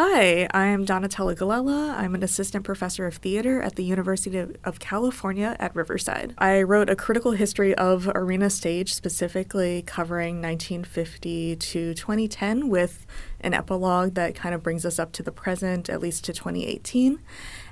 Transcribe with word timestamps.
Hi, 0.00 0.46
I'm 0.54 0.86
Donatella 0.86 1.34
Galella. 1.34 1.92
I'm 1.98 2.14
an 2.14 2.22
assistant 2.22 2.64
professor 2.64 3.08
of 3.08 3.16
theater 3.16 3.60
at 3.60 3.74
the 3.74 3.82
University 3.82 4.38
of 4.62 4.78
California 4.78 5.56
at 5.58 5.74
Riverside. 5.74 6.34
I 6.38 6.62
wrote 6.62 6.88
a 6.88 6.94
critical 6.94 7.32
history 7.32 7.74
of 7.74 8.08
arena 8.14 8.48
stage, 8.48 8.94
specifically 8.94 9.82
covering 9.82 10.40
1950 10.40 11.56
to 11.56 11.94
2010, 11.94 12.68
with 12.68 13.06
an 13.40 13.54
epilogue 13.54 14.14
that 14.14 14.36
kind 14.36 14.54
of 14.54 14.62
brings 14.62 14.86
us 14.86 15.00
up 15.00 15.10
to 15.14 15.24
the 15.24 15.32
present, 15.32 15.88
at 15.88 15.98
least 15.98 16.24
to 16.26 16.32
2018. 16.32 17.18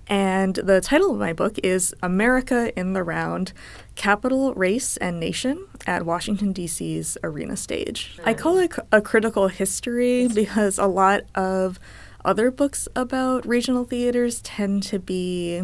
And 0.08 0.56
the 0.56 0.80
title 0.80 1.12
of 1.12 1.18
my 1.18 1.32
book 1.32 1.60
is 1.62 1.94
America 2.02 2.76
in 2.76 2.92
the 2.92 3.04
Round 3.04 3.52
Capital, 3.94 4.52
Race, 4.54 4.96
and 4.96 5.20
Nation 5.20 5.64
at 5.86 6.04
Washington, 6.04 6.52
D.C.'s 6.52 7.16
Arena 7.22 7.56
Stage. 7.56 8.18
I 8.24 8.34
call 8.34 8.58
it 8.58 8.74
a 8.90 9.00
critical 9.00 9.46
history 9.46 10.26
because 10.26 10.76
a 10.76 10.86
lot 10.86 11.22
of 11.36 11.78
other 12.26 12.50
books 12.50 12.88
about 12.96 13.46
regional 13.46 13.84
theaters 13.84 14.42
tend 14.42 14.82
to 14.82 14.98
be 14.98 15.62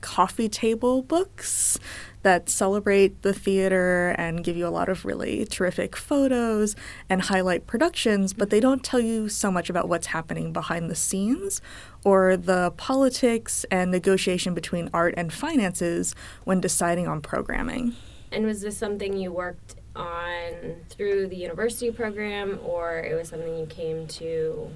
coffee 0.00 0.48
table 0.48 1.02
books 1.02 1.78
that 2.22 2.50
celebrate 2.50 3.22
the 3.22 3.32
theater 3.32 4.14
and 4.18 4.44
give 4.44 4.56
you 4.56 4.66
a 4.66 4.68
lot 4.68 4.88
of 4.88 5.04
really 5.04 5.46
terrific 5.46 5.96
photos 5.96 6.76
and 7.08 7.22
highlight 7.22 7.66
productions, 7.66 8.32
but 8.32 8.50
they 8.50 8.60
don't 8.60 8.82
tell 8.82 9.00
you 9.00 9.28
so 9.28 9.50
much 9.50 9.70
about 9.70 9.88
what's 9.88 10.08
happening 10.08 10.52
behind 10.52 10.90
the 10.90 10.94
scenes 10.94 11.62
or 12.04 12.36
the 12.36 12.72
politics 12.76 13.64
and 13.70 13.90
negotiation 13.90 14.52
between 14.52 14.90
art 14.92 15.14
and 15.16 15.32
finances 15.32 16.14
when 16.44 16.60
deciding 16.60 17.06
on 17.06 17.20
programming. 17.20 17.94
And 18.32 18.44
was 18.44 18.60
this 18.60 18.76
something 18.76 19.16
you 19.16 19.32
worked 19.32 19.76
on 19.96 20.76
through 20.88 21.28
the 21.28 21.36
university 21.36 21.90
program 21.90 22.58
or 22.64 22.98
it 22.98 23.14
was 23.14 23.28
something 23.28 23.56
you 23.56 23.66
came 23.66 24.06
to 24.06 24.70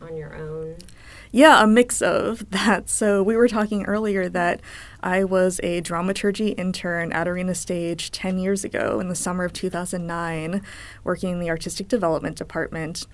on 0.00 0.16
your 0.16 0.34
own? 0.34 0.76
Yeah, 1.32 1.62
a 1.62 1.66
mix 1.66 2.00
of 2.00 2.48
that. 2.50 2.88
So 2.88 3.22
we 3.22 3.36
were 3.36 3.48
talking 3.48 3.84
earlier 3.84 4.28
that 4.28 4.60
I 5.02 5.24
was 5.24 5.60
a 5.62 5.80
dramaturgy 5.80 6.48
intern 6.50 7.12
at 7.12 7.28
Arena 7.28 7.54
Stage 7.54 8.10
10 8.10 8.38
years 8.38 8.64
ago 8.64 9.00
in 9.00 9.08
the 9.08 9.14
summer 9.14 9.44
of 9.44 9.52
2009, 9.52 10.62
working 11.04 11.30
in 11.32 11.40
the 11.40 11.50
artistic 11.50 11.88
development 11.88 12.36
department. 12.36 13.06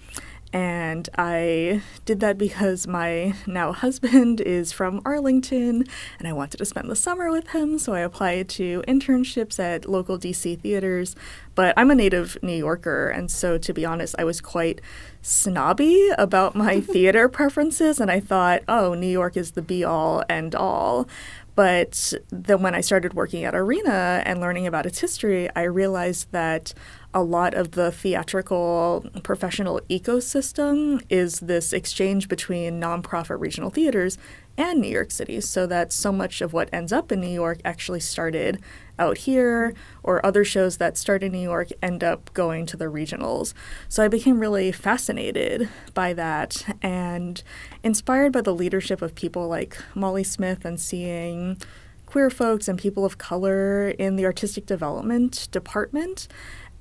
And 0.53 1.09
I 1.17 1.81
did 2.05 2.21
that 2.21 2.37
because 2.37 2.87
my 2.87 3.35
now 3.47 3.73
husband 3.73 4.41
is 4.47 4.71
from 4.71 5.01
Arlington 5.05 5.85
and 6.19 6.29
I 6.29 6.33
wanted 6.33 6.59
to 6.59 6.67
spend 6.67 6.91
the 6.91 6.97
summer 6.97 7.31
with 7.31 7.49
him. 7.49 7.79
So 7.79 7.95
I 7.95 8.01
applied 8.01 8.49
to 8.51 8.85
internships 8.87 9.59
at 9.59 9.89
local 9.89 10.19
DC 10.19 10.61
theaters. 10.61 11.17
But 11.55 11.75
I'm 11.77 11.91
a 11.91 11.95
native 11.95 12.39
New 12.43 12.57
Yorker. 12.57 13.09
And 13.09 13.31
so, 13.31 13.59
to 13.59 13.73
be 13.73 13.85
honest, 13.85 14.15
I 14.19 14.25
was 14.25 14.41
quite 14.41 14.81
snobby 15.21 16.11
about 16.19 16.55
my 16.55 16.81
theater 16.95 17.29
preferences. 17.29 18.01
And 18.01 18.11
I 18.11 18.21
thought, 18.21 18.63
oh, 18.69 18.95
New 18.95 19.07
York 19.09 19.37
is 19.37 19.53
the 19.53 19.63
be 19.63 19.85
all 19.85 20.25
and 20.29 20.55
all. 20.55 21.09
But 21.55 22.15
then 22.31 22.63
when 22.63 22.75
I 22.75 22.81
started 22.81 23.15
working 23.15 23.45
at 23.45 23.55
Arena 23.55 24.23
and 24.25 24.41
learning 24.41 24.67
about 24.67 24.87
its 24.87 25.01
history, 25.01 25.51
I 25.55 25.63
realized 25.63 26.33
that 26.33 26.73
a 27.15 27.23
lot 27.23 27.55
of 27.55 27.73
the 27.73 27.93
theatrical 27.93 29.05
professional 29.23 29.81
ecosystem 29.91 31.03
is 31.11 31.41
this 31.41 31.73
exchange 31.73 32.29
between 32.29 32.81
nonprofit 32.81 33.39
regional 33.39 33.71
theaters 33.71 34.17
and 34.57 34.81
New 34.81 34.89
York 34.89 35.11
City, 35.11 35.41
so 35.41 35.67
that 35.67 35.93
so 35.93 36.13
much 36.13 36.41
of 36.41 36.53
what 36.53 36.69
ends 36.73 36.93
up 36.93 37.11
in 37.11 37.21
New 37.21 37.27
York 37.27 37.61
actually 37.65 38.01
started 38.01 38.61
out 38.99 39.19
here, 39.19 39.75
or 40.03 40.25
other 40.25 40.45
shows 40.45 40.77
that 40.77 40.99
start 40.99 41.23
in 41.23 41.33
New 41.33 41.39
York 41.39 41.69
end 41.83 42.05
up 42.05 42.33
going 42.35 42.67
to 42.67 42.77
the 42.77 42.85
regionals. 42.85 43.55
So 43.89 44.03
I 44.03 44.09
became 44.09 44.39
really 44.39 44.71
fascinated 44.71 45.69
by 45.95 46.13
that 46.15 46.77
and 46.83 47.43
inspired 47.83 48.33
by 48.33 48.43
the 48.43 48.55
leadership 48.55 49.01
of 49.01 49.15
people 49.15 49.49
like 49.49 49.77
Molly 49.95 50.25
Smith 50.25 50.65
and 50.65 50.79
seeing 50.79 51.57
queer 52.05 52.29
folks 52.29 52.69
and 52.69 52.79
people 52.79 53.07
of 53.07 53.17
color 53.17 53.89
in 53.89 54.17
the 54.17 54.27
artistic 54.27 54.67
development 54.67 55.49
department 55.51 56.29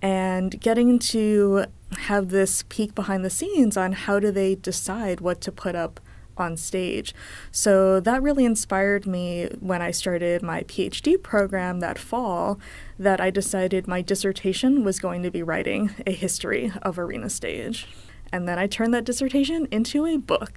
and 0.02 0.60
getting 0.60 1.00
to 1.00 1.66
have 1.98 2.30
this 2.30 2.64
peek 2.70 2.96
behind 2.96 3.24
the 3.24 3.30
scenes 3.30 3.78
on 3.78 3.92
how 3.92 4.20
do 4.20 4.32
they 4.32 4.56
decide 4.56 5.22
what 5.22 5.42
to 5.42 5.52
put 5.52 5.76
up 5.76 6.00
on 6.38 6.58
stage. 6.58 7.14
So 7.52 8.00
that 8.00 8.22
really 8.22 8.46
inspired 8.46 9.06
me 9.06 9.50
when 9.60 9.82
I 9.82 9.92
started 9.92 10.42
my 10.42 10.64
PhD 10.64 11.22
program 11.22 11.80
that 11.82 12.00
fall 12.00 12.60
that 12.98 13.22
I 13.22 13.30
decided 13.30 13.88
my 13.88 14.02
dissertation 14.02 14.84
was 14.84 15.00
going 15.00 15.24
to 15.24 15.32
be 15.32 15.44
writing 15.44 15.92
a 16.08 16.12
history 16.12 16.72
of 16.82 16.98
arena 16.98 17.30
stage. 17.30 17.88
And 18.32 18.48
then 18.48 18.58
I 18.58 18.68
turned 18.68 18.94
that 18.94 19.04
dissertation 19.04 19.68
into 19.72 20.06
a 20.06 20.18
book. 20.18 20.54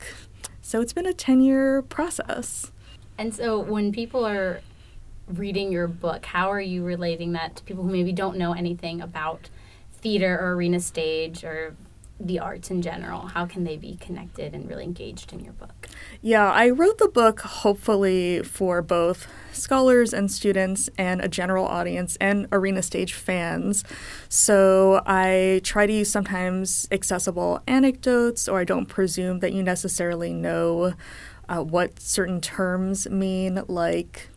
So 0.62 0.80
it's 0.80 0.92
been 0.92 1.06
a 1.06 1.12
10 1.12 1.40
year 1.40 1.82
process. 1.82 2.70
And 3.18 3.34
so 3.34 3.58
when 3.58 3.92
people 3.92 4.24
are 4.26 4.60
reading 5.26 5.72
your 5.72 5.86
book, 5.86 6.26
how 6.26 6.50
are 6.50 6.60
you 6.60 6.84
relating 6.84 7.32
that 7.32 7.56
to 7.56 7.64
people 7.64 7.84
who 7.84 7.90
maybe 7.90 8.12
don't 8.12 8.36
know 8.36 8.52
anything 8.52 9.00
about 9.00 9.48
theater 9.92 10.38
or 10.38 10.54
arena 10.54 10.80
stage 10.80 11.44
or 11.44 11.76
the 12.20 12.38
arts 12.38 12.70
in 12.70 12.82
general? 12.82 13.28
How 13.28 13.46
can 13.46 13.64
they 13.64 13.76
be 13.76 13.96
connected 13.96 14.54
and 14.54 14.68
really 14.68 14.84
engaged 14.84 15.32
in 15.32 15.40
your 15.40 15.52
book? 15.54 15.88
Yeah, 16.20 16.50
I 16.50 16.70
wrote 16.70 16.98
the 16.98 17.08
book 17.08 17.40
hopefully 17.40 18.42
for 18.42 18.82
both 18.82 19.26
scholars 19.52 20.12
and 20.12 20.30
students 20.30 20.88
and 20.96 21.20
a 21.20 21.28
general 21.28 21.66
audience 21.66 22.16
and 22.20 22.46
arena 22.52 22.82
stage 22.82 23.14
fans. 23.14 23.84
So 24.28 25.02
I 25.06 25.60
try 25.64 25.86
to 25.86 25.92
use 25.92 26.10
sometimes 26.10 26.86
accessible 26.92 27.60
anecdotes, 27.66 28.48
or 28.48 28.60
I 28.60 28.64
don't 28.64 28.86
presume 28.86 29.40
that 29.40 29.52
you 29.52 29.62
necessarily 29.62 30.32
know 30.32 30.94
uh, 31.48 31.62
what 31.62 32.00
certain 32.00 32.40
terms 32.40 33.08
mean, 33.08 33.62
like 33.68 34.28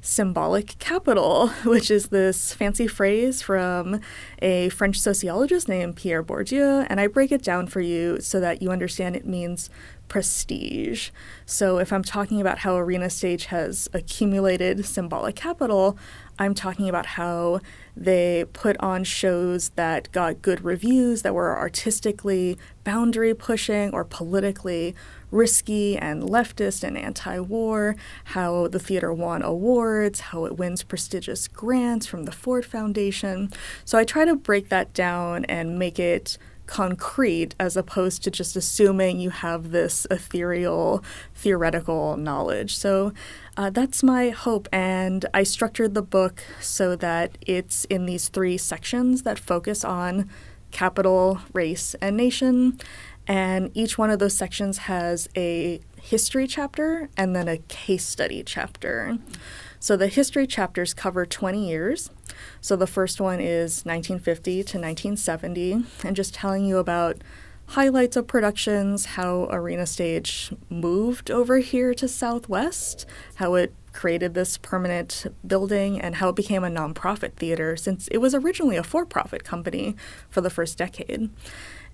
symbolic 0.00 0.78
capital, 0.78 1.48
which 1.64 1.90
is 1.90 2.06
this 2.06 2.52
fancy 2.54 2.86
phrase 2.86 3.42
from 3.42 4.00
a 4.40 4.68
French 4.70 4.98
sociologist 5.00 5.68
named 5.68 5.96
Pierre 5.96 6.22
Bourdieu. 6.22 6.86
And 6.88 7.00
I 7.00 7.06
break 7.06 7.32
it 7.32 7.42
down 7.42 7.66
for 7.66 7.80
you 7.80 8.20
so 8.20 8.40
that 8.40 8.62
you 8.62 8.70
understand 8.70 9.16
it 9.16 9.26
means 9.26 9.70
prestige. 10.08 11.10
So 11.46 11.78
if 11.78 11.92
I'm 11.92 12.02
talking 12.02 12.40
about 12.40 12.58
how 12.58 12.76
Arena 12.76 13.10
Stage 13.10 13.46
has 13.46 13.88
accumulated 13.92 14.84
symbolic 14.84 15.36
capital, 15.36 15.98
I'm 16.38 16.54
talking 16.54 16.88
about 16.88 17.06
how 17.06 17.60
they 17.96 18.44
put 18.52 18.76
on 18.78 19.04
shows 19.04 19.70
that 19.70 20.10
got 20.12 20.40
good 20.40 20.64
reviews, 20.64 21.22
that 21.22 21.34
were 21.34 21.56
artistically 21.56 22.56
boundary 22.84 23.34
pushing 23.34 23.92
or 23.92 24.04
politically 24.04 24.94
risky 25.30 25.96
and 25.96 26.22
leftist 26.22 26.82
and 26.82 26.96
anti 26.96 27.38
war, 27.40 27.96
how 28.24 28.68
the 28.68 28.78
theater 28.78 29.12
won 29.12 29.42
awards, 29.42 30.20
how 30.20 30.44
it 30.44 30.56
wins 30.56 30.82
prestigious 30.82 31.48
grants 31.48 32.06
from 32.06 32.24
the 32.24 32.32
Ford 32.32 32.64
Foundation. 32.64 33.50
So 33.84 33.98
I 33.98 34.04
try 34.04 34.24
to 34.24 34.36
break 34.36 34.68
that 34.68 34.92
down 34.94 35.44
and 35.46 35.78
make 35.78 35.98
it 35.98 36.38
concrete 36.68 37.54
as 37.58 37.76
opposed 37.76 38.22
to 38.22 38.30
just 38.30 38.54
assuming 38.54 39.18
you 39.18 39.30
have 39.30 39.70
this 39.70 40.06
ethereal 40.10 41.02
theoretical 41.34 42.16
knowledge. 42.16 42.76
So 42.76 43.12
uh, 43.56 43.70
that's 43.70 44.02
my 44.02 44.28
hope. 44.28 44.68
And 44.70 45.24
I 45.34 45.42
structured 45.42 45.94
the 45.94 46.02
book 46.02 46.42
so 46.60 46.94
that 46.96 47.36
it's 47.40 47.86
in 47.86 48.06
these 48.06 48.28
three 48.28 48.58
sections 48.58 49.22
that 49.22 49.38
focus 49.38 49.82
on 49.82 50.28
capital, 50.70 51.40
race, 51.52 51.96
and 52.00 52.16
nation. 52.16 52.78
And 53.28 53.70
each 53.74 53.98
one 53.98 54.08
of 54.08 54.18
those 54.18 54.34
sections 54.34 54.78
has 54.78 55.28
a 55.36 55.80
history 56.00 56.46
chapter 56.46 57.10
and 57.16 57.36
then 57.36 57.46
a 57.46 57.58
case 57.58 58.06
study 58.06 58.42
chapter. 58.42 59.18
So 59.78 59.96
the 59.96 60.08
history 60.08 60.46
chapters 60.46 60.94
cover 60.94 61.26
20 61.26 61.68
years. 61.68 62.10
So 62.62 62.74
the 62.74 62.86
first 62.86 63.20
one 63.20 63.38
is 63.38 63.84
1950 63.84 64.54
to 64.54 64.78
1970, 64.78 65.84
and 66.04 66.16
just 66.16 66.34
telling 66.34 66.64
you 66.64 66.78
about 66.78 67.18
highlights 67.68 68.16
of 68.16 68.26
productions, 68.26 69.04
how 69.04 69.46
Arena 69.50 69.86
Stage 69.86 70.52
moved 70.70 71.30
over 71.30 71.58
here 71.58 71.92
to 71.94 72.08
Southwest, 72.08 73.04
how 73.36 73.54
it 73.54 73.74
created 73.92 74.32
this 74.32 74.56
permanent 74.56 75.26
building, 75.46 76.00
and 76.00 76.16
how 76.16 76.30
it 76.30 76.36
became 76.36 76.64
a 76.64 76.68
nonprofit 76.68 77.34
theater 77.34 77.76
since 77.76 78.08
it 78.08 78.18
was 78.18 78.34
originally 78.34 78.76
a 78.76 78.82
for 78.82 79.04
profit 79.04 79.44
company 79.44 79.96
for 80.30 80.40
the 80.40 80.50
first 80.50 80.78
decade. 80.78 81.30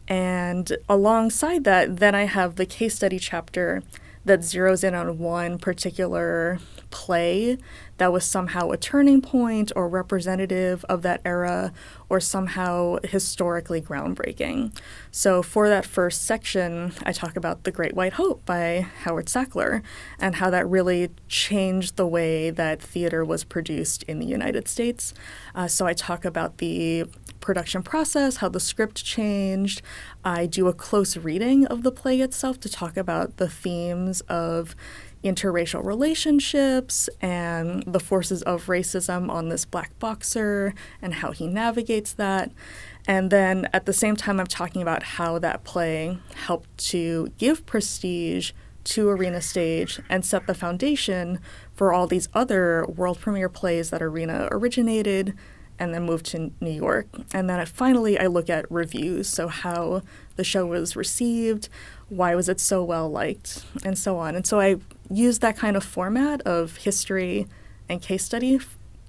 And 0.08 0.76
alongside 0.88 1.64
that, 1.64 1.96
then 1.96 2.14
I 2.14 2.24
have 2.24 2.56
the 2.56 2.66
case 2.66 2.94
study 2.94 3.18
chapter 3.18 3.82
that 4.24 4.40
zeroes 4.40 4.82
in 4.82 4.94
on 4.94 5.18
one 5.18 5.58
particular 5.58 6.58
play 6.90 7.58
that 7.98 8.12
was 8.12 8.24
somehow 8.24 8.70
a 8.70 8.76
turning 8.76 9.20
point 9.20 9.70
or 9.76 9.88
representative 9.88 10.84
of 10.88 11.02
that 11.02 11.20
era 11.24 11.72
or 12.08 12.20
somehow 12.20 12.96
historically 13.04 13.80
groundbreaking. 13.80 14.76
So, 15.10 15.42
for 15.42 15.68
that 15.68 15.84
first 15.84 16.22
section, 16.24 16.92
I 17.04 17.12
talk 17.12 17.36
about 17.36 17.64
The 17.64 17.70
Great 17.70 17.94
White 17.94 18.14
Hope 18.14 18.44
by 18.44 18.86
Howard 19.02 19.26
Sackler 19.26 19.82
and 20.18 20.36
how 20.36 20.50
that 20.50 20.68
really 20.68 21.10
changed 21.28 21.96
the 21.96 22.06
way 22.06 22.50
that 22.50 22.80
theater 22.80 23.24
was 23.24 23.44
produced 23.44 24.02
in 24.04 24.18
the 24.18 24.26
United 24.26 24.68
States. 24.68 25.14
Uh, 25.54 25.68
so, 25.68 25.86
I 25.86 25.92
talk 25.92 26.24
about 26.24 26.58
the 26.58 27.04
production 27.44 27.82
process, 27.82 28.38
how 28.38 28.48
the 28.48 28.58
script 28.58 29.04
changed. 29.04 29.82
I 30.24 30.46
do 30.46 30.66
a 30.66 30.72
close 30.72 31.16
reading 31.16 31.66
of 31.66 31.82
the 31.82 31.92
play 31.92 32.20
itself 32.20 32.58
to 32.60 32.70
talk 32.70 32.96
about 32.96 33.36
the 33.36 33.48
themes 33.48 34.22
of 34.22 34.74
interracial 35.22 35.84
relationships 35.84 37.08
and 37.20 37.82
the 37.86 38.00
forces 38.00 38.42
of 38.42 38.66
racism 38.66 39.30
on 39.30 39.50
this 39.50 39.66
black 39.66 39.96
boxer 39.98 40.74
and 41.02 41.14
how 41.14 41.32
he 41.32 41.46
navigates 41.46 42.14
that. 42.14 42.50
And 43.06 43.30
then 43.30 43.68
at 43.74 43.84
the 43.84 43.92
same 43.92 44.16
time, 44.16 44.40
I'm 44.40 44.46
talking 44.46 44.80
about 44.80 45.02
how 45.02 45.38
that 45.38 45.64
play 45.64 46.18
helped 46.46 46.76
to 46.88 47.28
give 47.36 47.66
prestige 47.66 48.52
to 48.84 49.08
Arena 49.10 49.42
Stage 49.42 50.00
and 50.08 50.24
set 50.24 50.46
the 50.46 50.54
foundation 50.54 51.40
for 51.74 51.92
all 51.92 52.06
these 52.06 52.28
other 52.32 52.86
world 52.86 53.18
premiere 53.20 53.48
plays 53.48 53.90
that 53.90 54.02
Arena 54.02 54.48
originated 54.50 55.34
and 55.78 55.92
then 55.92 56.04
moved 56.04 56.26
to 56.26 56.52
New 56.60 56.70
York. 56.70 57.06
And 57.32 57.48
then 57.48 57.64
finally, 57.66 58.18
I 58.18 58.26
look 58.26 58.48
at 58.48 58.70
reviews, 58.70 59.28
so 59.28 59.48
how 59.48 60.02
the 60.36 60.44
show 60.44 60.66
was 60.66 60.96
received, 60.96 61.68
why 62.08 62.34
was 62.34 62.48
it 62.48 62.60
so 62.60 62.82
well 62.84 63.08
liked, 63.10 63.64
and 63.84 63.98
so 63.98 64.18
on. 64.18 64.34
And 64.36 64.46
so 64.46 64.60
I 64.60 64.76
use 65.10 65.40
that 65.40 65.56
kind 65.56 65.76
of 65.76 65.84
format 65.84 66.40
of 66.42 66.76
history 66.76 67.46
and 67.88 68.00
case 68.00 68.24
study 68.24 68.60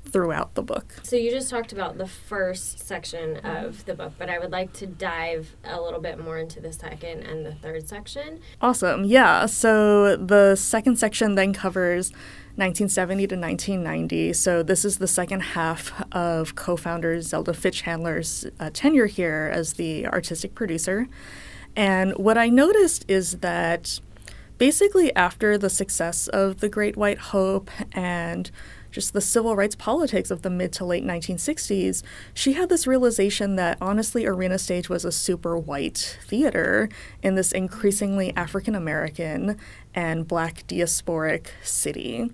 throughout 0.06 0.56
the 0.56 0.62
book. 0.62 0.96
So 1.04 1.16
you 1.16 1.32
just 1.32 1.50
talked 1.50 1.74
about 1.74 1.98
the 1.98 2.08
first 2.08 2.80
section 2.80 3.38
of 3.38 3.86
the 3.86 3.94
book, 3.94 4.14
but 4.18 4.30
I 4.30 4.40
would 4.40 4.52
like 4.52 4.72
to 4.74 4.88
dive 4.88 5.56
a 5.64 5.82
little 5.82 6.00
bit 6.00 6.20
more 6.20 6.38
into 6.38 6.60
the 6.60 6.72
second 6.72 7.24
and 7.24 7.46
the 7.46 7.54
third 7.54 7.88
section. 7.88 8.40
Awesome. 8.62 9.04
Yeah. 9.04 9.46
So 9.46 10.16
the 10.16 10.56
second 10.56 10.98
section 10.98 11.36
then 11.36 11.54
covers 11.54 12.12
1970 12.58 13.28
to 13.28 13.36
1990. 13.36 14.34
So 14.34 14.64
this 14.64 14.86
is 14.86 15.00
the 15.00 15.08
second 15.08 15.42
half 15.42 15.92
of 16.14 16.56
co-founder 16.56 17.22
Zelda 17.22 17.54
Fichandler's 17.54 18.46
uh, 18.60 18.70
tenure 18.74 19.08
here 19.08 19.52
as 19.54 19.74
the 19.74 20.08
artistic 20.08 20.56
producer. 20.56 21.10
And 21.76 22.14
what 22.14 22.38
I 22.38 22.48
noticed 22.48 23.04
is 23.10 23.40
that 23.40 24.00
basically 24.58 25.14
after 25.16 25.58
the 25.58 25.70
success 25.70 26.28
of 26.30 26.62
The 26.62 26.70
Great 26.70 26.96
White 26.96 27.18
Hope 27.18 27.70
and 27.92 28.50
just 28.96 29.14
the 29.14 29.22
civil 29.22 29.56
rights 29.56 29.76
politics 29.76 30.32
of 30.32 30.42
the 30.42 30.50
mid 30.50 30.72
to 30.74 30.86
late 30.86 31.04
1960s, 31.04 32.02
she 32.34 32.54
had 32.54 32.70
this 32.70 32.88
realization 32.88 33.58
that 33.58 33.78
honestly, 33.82 34.26
Arena 34.26 34.58
Stage 34.58 34.90
was 34.90 35.04
a 35.04 35.12
super 35.12 35.58
white 35.58 36.18
theater 36.26 36.90
in 37.22 37.36
this 37.36 37.52
increasingly 37.52 38.34
African 38.38 38.74
American 38.74 39.60
and 39.94 40.28
black 40.28 40.66
diasporic 40.68 41.48
city. 41.62 42.32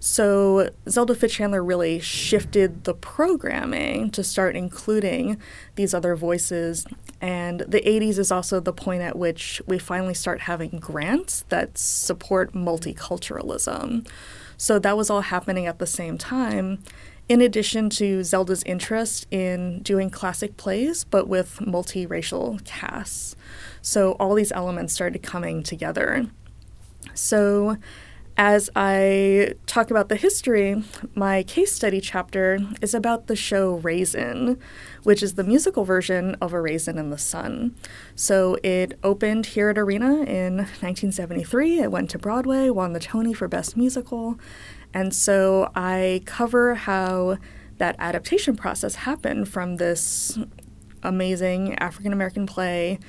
So 0.00 0.70
Zelda 0.88 1.14
Fichandler 1.14 1.66
really 1.66 1.98
shifted 1.98 2.84
the 2.84 2.94
programming 2.94 4.10
to 4.12 4.22
start 4.22 4.54
including 4.54 5.38
these 5.74 5.92
other 5.92 6.14
voices. 6.14 6.86
And 7.20 7.60
the 7.60 7.80
80s 7.80 8.18
is 8.18 8.30
also 8.30 8.60
the 8.60 8.72
point 8.72 9.02
at 9.02 9.18
which 9.18 9.60
we 9.66 9.80
finally 9.80 10.14
start 10.14 10.42
having 10.42 10.78
grants 10.78 11.44
that 11.48 11.76
support 11.76 12.52
multiculturalism. 12.52 14.06
So 14.58 14.78
that 14.80 14.96
was 14.96 15.08
all 15.08 15.22
happening 15.22 15.66
at 15.66 15.78
the 15.78 15.86
same 15.86 16.18
time, 16.18 16.82
in 17.28 17.40
addition 17.40 17.88
to 17.90 18.24
Zelda's 18.24 18.62
interest 18.64 19.26
in 19.30 19.80
doing 19.82 20.10
classic 20.10 20.56
plays, 20.56 21.04
but 21.04 21.28
with 21.28 21.58
multiracial 21.60 22.62
casts. 22.64 23.36
So 23.80 24.12
all 24.12 24.34
these 24.34 24.52
elements 24.52 24.92
started 24.92 25.22
coming 25.22 25.62
together. 25.62 26.26
So 27.14 27.76
as 28.38 28.70
I 28.76 29.54
talk 29.66 29.90
about 29.90 30.08
the 30.08 30.14
history, 30.14 30.84
my 31.16 31.42
case 31.42 31.72
study 31.72 32.00
chapter 32.00 32.60
is 32.80 32.94
about 32.94 33.26
the 33.26 33.34
show 33.34 33.74
Raisin, 33.74 34.60
which 35.02 35.24
is 35.24 35.34
the 35.34 35.42
musical 35.42 35.84
version 35.84 36.36
of 36.40 36.52
A 36.52 36.60
Raisin 36.60 36.98
in 36.98 37.10
the 37.10 37.18
Sun. 37.18 37.74
So 38.14 38.56
it 38.62 38.96
opened 39.02 39.46
here 39.46 39.70
at 39.70 39.78
Arena 39.78 40.22
in 40.22 40.58
1973. 40.58 41.80
It 41.80 41.90
went 41.90 42.10
to 42.10 42.18
Broadway, 42.18 42.70
won 42.70 42.92
the 42.92 43.00
Tony 43.00 43.34
for 43.34 43.48
Best 43.48 43.76
Musical. 43.76 44.38
And 44.94 45.12
so 45.12 45.72
I 45.74 46.22
cover 46.24 46.76
how 46.76 47.38
that 47.78 47.96
adaptation 47.98 48.54
process 48.54 48.94
happened 48.94 49.48
from 49.48 49.76
this 49.76 50.38
amazing 51.02 51.74
African 51.80 52.12
American 52.12 52.46
play 52.46 53.00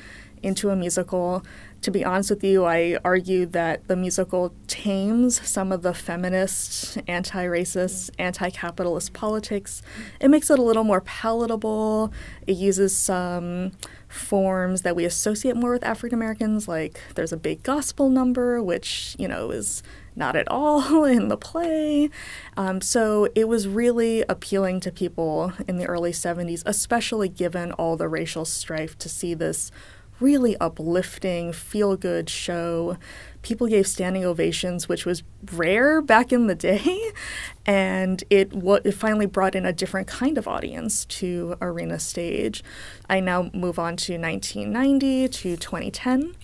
into 0.41 0.69
a 0.69 0.75
musical 0.75 1.43
to 1.81 1.91
be 1.91 2.03
honest 2.03 2.29
with 2.29 2.43
you, 2.43 2.65
I 2.65 2.97
argue 3.03 3.45
that 3.47 3.87
the 3.87 3.95
musical 3.95 4.53
tames 4.67 5.47
some 5.47 5.71
of 5.71 5.81
the 5.81 5.93
feminist, 5.93 6.97
anti 7.07 7.45
racist, 7.45 8.09
anti 8.19 8.49
capitalist 8.49 9.13
politics. 9.13 9.81
It 10.19 10.29
makes 10.29 10.49
it 10.49 10.59
a 10.59 10.61
little 10.61 10.83
more 10.83 11.01
palatable. 11.01 12.11
It 12.47 12.57
uses 12.57 12.95
some 12.95 13.71
forms 14.07 14.81
that 14.81 14.95
we 14.95 15.05
associate 15.05 15.55
more 15.55 15.71
with 15.71 15.83
African 15.83 16.17
Americans, 16.17 16.67
like 16.67 16.99
there's 17.15 17.31
a 17.31 17.37
big 17.37 17.63
gospel 17.63 18.09
number, 18.09 18.61
which, 18.61 19.15
you 19.19 19.27
know, 19.27 19.51
is 19.51 19.83
not 20.15 20.35
at 20.35 20.47
all 20.49 21.03
in 21.05 21.29
the 21.29 21.37
play. 21.37 22.09
Um, 22.57 22.81
so 22.81 23.29
it 23.35 23.47
was 23.47 23.67
really 23.67 24.23
appealing 24.27 24.79
to 24.81 24.91
people 24.91 25.53
in 25.67 25.77
the 25.77 25.85
early 25.85 26.11
70s, 26.11 26.63
especially 26.65 27.29
given 27.29 27.71
all 27.73 27.95
the 27.95 28.07
racial 28.07 28.45
strife, 28.45 28.97
to 28.99 29.09
see 29.09 29.33
this 29.33 29.71
really 30.19 30.57
uplifting, 30.57 31.53
feel 31.53 31.95
good 31.95 32.29
show. 32.29 32.97
People 33.41 33.67
gave 33.67 33.87
standing 33.87 34.25
ovations, 34.25 34.89
which 34.89 35.05
was 35.05 35.23
rare 35.53 36.01
back 36.01 36.31
in 36.31 36.47
the 36.47 36.55
day, 36.55 37.11
and 37.65 38.23
it 38.29 38.49
w- 38.51 38.81
it 38.83 38.91
finally 38.91 39.25
brought 39.25 39.55
in 39.55 39.65
a 39.65 39.73
different 39.73 40.07
kind 40.07 40.37
of 40.37 40.47
audience 40.47 41.05
to 41.05 41.55
arena 41.61 41.99
stage. 41.99 42.63
I 43.09 43.19
now 43.19 43.49
move 43.53 43.79
on 43.79 43.95
to 43.97 44.17
1990 44.17 45.27
to 45.29 45.57
2010. 45.57 46.35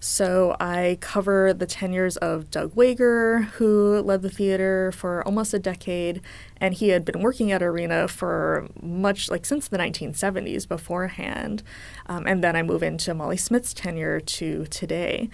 So 0.00 0.54
I 0.60 0.98
cover 1.00 1.54
the 1.54 1.66
tenures 1.66 2.18
of 2.18 2.50
Doug 2.50 2.76
Wager, 2.76 3.42
who 3.54 4.02
led 4.02 4.22
the 4.22 4.30
theater 4.30 4.92
for 4.92 5.24
almost 5.24 5.54
a 5.54 5.58
decade, 5.58 6.20
and 6.58 6.74
he 6.74 6.90
had 6.90 7.04
been 7.04 7.20
working 7.20 7.50
at 7.52 7.62
Arena 7.62 8.06
for 8.06 8.68
much 8.82 9.30
like 9.30 9.46
since 9.46 9.66
the 9.66 9.78
1970s 9.78 10.68
beforehand. 10.68 11.62
Um, 12.06 12.26
and 12.26 12.44
then 12.44 12.54
I 12.54 12.62
move 12.62 12.82
into 12.82 13.14
Molly 13.14 13.38
Smith's 13.38 13.72
tenure 13.72 14.20
to 14.20 14.66
today. 14.66 15.30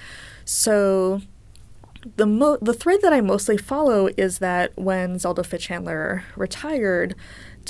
So 0.52 1.20
the 2.16 2.26
mo- 2.26 2.58
the 2.60 2.74
thread 2.74 3.02
that 3.02 3.12
I 3.12 3.20
mostly 3.20 3.56
follow 3.56 4.08
is 4.16 4.40
that 4.40 4.76
when 4.76 5.16
Zelda 5.16 5.42
Fichandler 5.42 6.24
retired, 6.34 7.14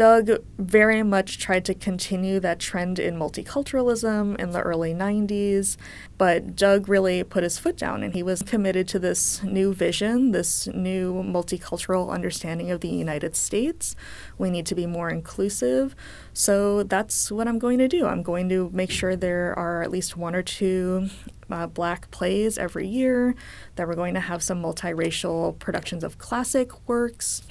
Doug 0.01 0.31
very 0.57 1.03
much 1.03 1.37
tried 1.37 1.63
to 1.67 1.75
continue 1.75 2.41
that 2.41 2.59
trend 2.59 2.99
in 2.99 3.19
multiculturalism 3.19 4.35
in 4.41 4.53
the 4.53 4.63
early 4.63 4.95
90s, 4.95 5.77
but 6.17 6.57
Doug 6.57 6.89
really 6.89 7.23
put 7.23 7.43
his 7.43 7.59
foot 7.59 7.77
down 7.77 8.03
and 8.03 8.15
he 8.15 8.23
was 8.23 8.43
committed 8.43 8.89
to 8.89 8.99
this 8.99 9.43
new 9.43 9.75
vision, 9.75 10.31
this 10.31 10.67
new 10.69 11.23
multicultural 11.23 12.09
understanding 12.09 12.71
of 12.71 12.81
the 12.81 12.89
United 12.89 13.37
States. 13.37 13.95
We 14.39 14.49
need 14.49 14.65
to 14.69 14.75
be 14.75 14.87
more 14.87 15.11
inclusive. 15.11 15.95
So 16.33 16.83
that's 16.83 17.31
what 17.31 17.47
I'm 17.47 17.59
going 17.59 17.77
to 17.77 17.87
do. 17.87 18.07
I'm 18.07 18.23
going 18.23 18.49
to 18.49 18.71
make 18.73 18.91
sure 18.91 19.17
there 19.17 19.53
are 19.59 19.83
at 19.83 19.91
least 19.91 20.17
one 20.17 20.35
or 20.35 20.43
two 20.43 21.11
uh, 21.51 21.67
black 21.67 22.11
plays 22.11 22.57
every 22.57 22.89
year, 22.89 23.35
that 23.77 23.87
we're 23.87 23.97
going 23.97 24.15
to 24.15 24.21
have 24.21 24.43
some 24.43 24.63
multiracial 24.63 25.59
productions 25.59 26.03
of 26.03 26.17
classic 26.17 26.89
works. 26.89 27.43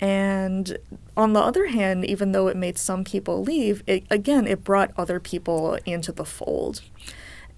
And 0.00 0.78
on 1.16 1.32
the 1.32 1.40
other 1.40 1.66
hand, 1.66 2.04
even 2.04 2.32
though 2.32 2.48
it 2.48 2.56
made 2.56 2.78
some 2.78 3.04
people 3.04 3.42
leave, 3.42 3.82
it, 3.86 4.04
again, 4.10 4.46
it 4.46 4.62
brought 4.62 4.92
other 4.96 5.18
people 5.20 5.78
into 5.86 6.12
the 6.12 6.24
fold. 6.24 6.82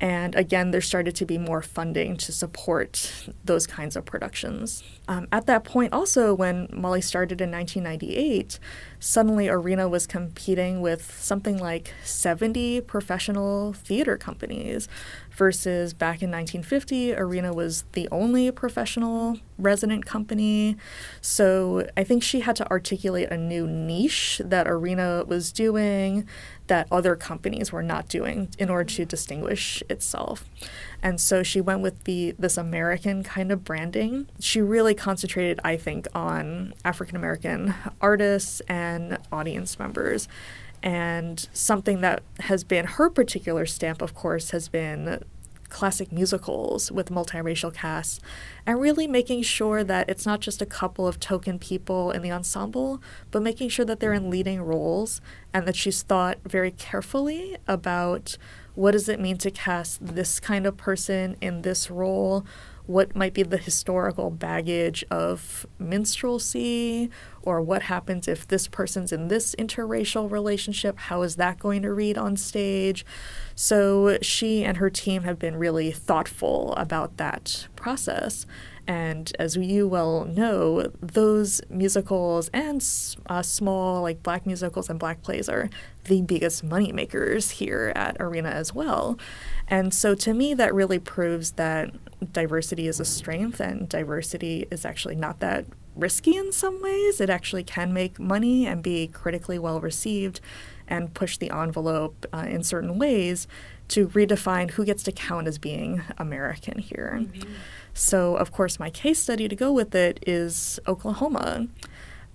And 0.01 0.37
again, 0.37 0.71
there 0.71 0.81
started 0.81 1.17
to 1.17 1.27
be 1.27 1.39
more 1.39 1.61
funding 1.61 2.17
to 2.19 2.31
support 2.31 3.25
those 3.45 3.67
kinds 3.67 3.97
of 3.97 4.05
productions. 4.05 4.85
Um, 5.09 5.27
at 5.33 5.47
that 5.47 5.65
point, 5.65 5.93
also, 5.93 6.33
when 6.33 6.69
Molly 6.73 7.01
started 7.01 7.41
in 7.41 7.51
1998, 7.51 8.61
suddenly 9.01 9.49
Arena 9.49 9.89
was 9.89 10.07
competing 10.07 10.81
with 10.81 11.15
something 11.21 11.59
like 11.59 11.95
70 12.05 12.83
professional 12.83 13.73
theater 13.73 14.17
companies 14.17 14.89
versus 15.39 15.95
back 15.95 16.21
in 16.21 16.31
1950, 16.31 17.15
Arena 17.15 17.53
was 17.55 17.85
the 17.93 18.09
only 18.11 18.51
professional 18.51 19.39
resident 19.57 20.05
company. 20.05 20.77
So 21.21 21.87
I 21.97 22.03
think 22.03 22.23
she 22.23 22.41
had 22.41 22.57
to 22.57 22.69
articulate 22.71 23.31
a 23.31 23.37
new 23.37 23.67
niche 23.67 24.43
that 24.45 24.67
Arena 24.67 25.25
was 25.27 25.53
doing 25.53 26.27
that 26.67 26.87
other 26.91 27.17
companies 27.17 27.73
were 27.73 27.83
not 27.83 28.09
doing 28.09 28.49
in 28.59 28.69
order 28.69 28.85
to 28.85 29.05
distinguish 29.05 29.83
itself. 29.89 30.45
And 31.03 31.21
so 31.21 31.43
she 31.43 31.61
went 31.61 31.81
with 31.81 32.05
the 32.05 32.35
this 32.39 32.57
American 32.57 33.23
kind 33.23 33.53
of 33.53 33.65
branding. 33.65 34.27
She 34.41 34.61
really 34.61 34.95
concentrated, 34.95 35.61
I 35.65 35.77
think, 35.77 36.09
on 36.15 36.75
African 36.85 37.17
American 37.17 37.75
artists 38.01 38.61
and 38.69 38.88
audience 39.33 39.79
members. 39.79 40.29
And 40.83 41.49
something 41.53 42.01
that 42.03 42.23
has 42.41 42.63
been 42.63 42.85
her 42.85 43.11
particular 43.11 43.67
stamp, 43.67 44.01
of 44.01 44.15
course, 44.15 44.51
has 44.51 44.69
been 44.69 45.25
classic 45.69 46.11
musicals 46.11 46.91
with 46.91 47.11
multiracial 47.11 47.73
casts 47.73 48.21
and 48.67 48.81
really 48.81 49.07
making 49.07 49.43
sure 49.43 49.85
that 49.85 50.09
it's 50.09 50.25
not 50.25 50.41
just 50.41 50.63
a 50.63 50.67
couple 50.67 51.07
of 51.07 51.21
token 51.21 51.59
people 51.59 52.11
in 52.11 52.23
the 52.23 52.33
ensemble, 52.33 53.03
but 53.31 53.43
making 53.43 53.69
sure 53.69 53.85
that 53.85 54.01
they're 54.01 54.13
in 54.13 54.31
leading 54.31 54.63
roles 54.63 55.21
and 55.53 55.67
that 55.67 55.77
she's 55.77 56.03
thought 56.03 56.39
very 56.45 56.71
carefully 56.71 57.57
about 57.67 58.37
what 58.75 58.93
does 58.93 59.09
it 59.09 59.21
mean 59.21 59.37
to 59.39 59.51
cast 59.51 60.15
this 60.15 60.41
kind 60.41 60.67
of 60.67 60.77
person 60.77 61.37
in 61.41 61.63
this 61.63 61.91
role? 61.91 62.47
What 62.89 63.15
might 63.15 63.35
be 63.35 63.43
the 63.43 63.59
historical 63.59 64.31
baggage 64.31 65.05
of 65.11 65.67
minstrelsy? 65.79 67.11
Or 67.43 67.61
what 67.61 67.83
happens 67.83 68.27
if 68.27 68.49
this 68.49 68.67
person's 68.67 69.13
in 69.13 69.29
this 69.29 69.55
interracial 69.57 70.31
relationship? 70.31 70.99
How 70.99 71.21
is 71.21 71.37
that 71.37 71.59
going 71.59 71.83
to 71.83 71.93
read 71.93 72.17
on 72.17 72.39
stage? 72.39 73.05
So 73.55 74.17
she 74.23 74.65
and 74.65 74.79
her 74.79 74.89
team 74.89 75.25
have 75.25 75.39
been 75.39 75.57
really 75.57 75.91
thoughtful 75.93 76.75
about 76.77 77.19
that 77.19 77.69
process. 77.77 78.47
And 78.87 79.31
as 79.39 79.55
you 79.55 79.87
well 79.87 80.25
know, 80.25 80.91
those 81.03 81.61
musicals 81.69 82.49
and 82.55 82.83
uh, 83.27 83.43
small, 83.43 84.01
like 84.01 84.23
black 84.23 84.47
musicals 84.47 84.89
and 84.89 84.99
black 84.99 85.21
plays 85.21 85.47
are 85.47 85.69
the 86.05 86.23
biggest 86.23 86.65
money 86.65 86.91
makers 86.91 87.51
here 87.51 87.93
at 87.95 88.17
Arena 88.19 88.49
as 88.49 88.75
well. 88.75 89.19
And 89.69 89.93
so 89.93 90.15
to 90.15 90.33
me, 90.33 90.55
that 90.55 90.73
really 90.73 90.99
proves 90.99 91.53
that 91.53 91.91
diversity 92.33 92.89
is 92.89 93.01
a 93.01 93.05
strength 93.05 93.61
and 93.61 93.89
diversity 93.89 94.67
is 94.71 94.85
actually 94.85 95.15
not 95.15 95.41
that 95.41 95.67
risky 95.95 96.37
in 96.37 96.53
some 96.53 96.81
ways. 96.83 97.21
It 97.21 97.31
actually 97.31 97.65
can 97.65 97.93
make 97.93 98.19
money 98.19 98.67
and 98.67 98.83
be 98.83 99.09
critically 99.09 99.59
well 99.59 99.81
received 99.81 100.41
and 100.87 101.13
push 101.13 101.37
the 101.37 101.51
envelope 101.51 102.27
uh, 102.33 102.47
in 102.49 102.63
certain 102.63 102.99
ways 102.99 103.47
to 103.89 104.09
redefine 104.09 104.73
who 104.73 104.85
gets 104.85 105.03
to 105.05 105.13
count 105.13 105.47
as 105.47 105.59
being 105.59 106.03
American 106.19 106.79
here. 106.79 107.21
Mm-hmm. 107.23 107.51
So, 107.95 108.37
of 108.37 108.53
course, 108.53 108.79
my 108.79 108.91
case 108.91 109.19
study 109.19 109.49
to 109.49 109.57
go 109.57 109.73
with 109.73 109.95
it 109.95 110.23
is 110.27 110.79
Oklahoma. 110.87 111.69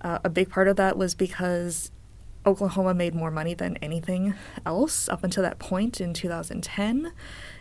Uh, 0.00 0.18
a 0.24 0.28
big 0.28 0.50
part 0.50 0.68
of 0.68 0.76
that 0.76 0.98
was 0.98 1.14
because 1.14 1.90
Oklahoma 2.46 2.92
made 2.92 3.14
more 3.14 3.30
money 3.30 3.54
than 3.54 3.76
anything 3.78 4.34
else 4.66 5.08
up 5.08 5.24
until 5.24 5.42
that 5.42 5.58
point 5.58 6.00
in 6.00 6.12
2010. 6.12 7.12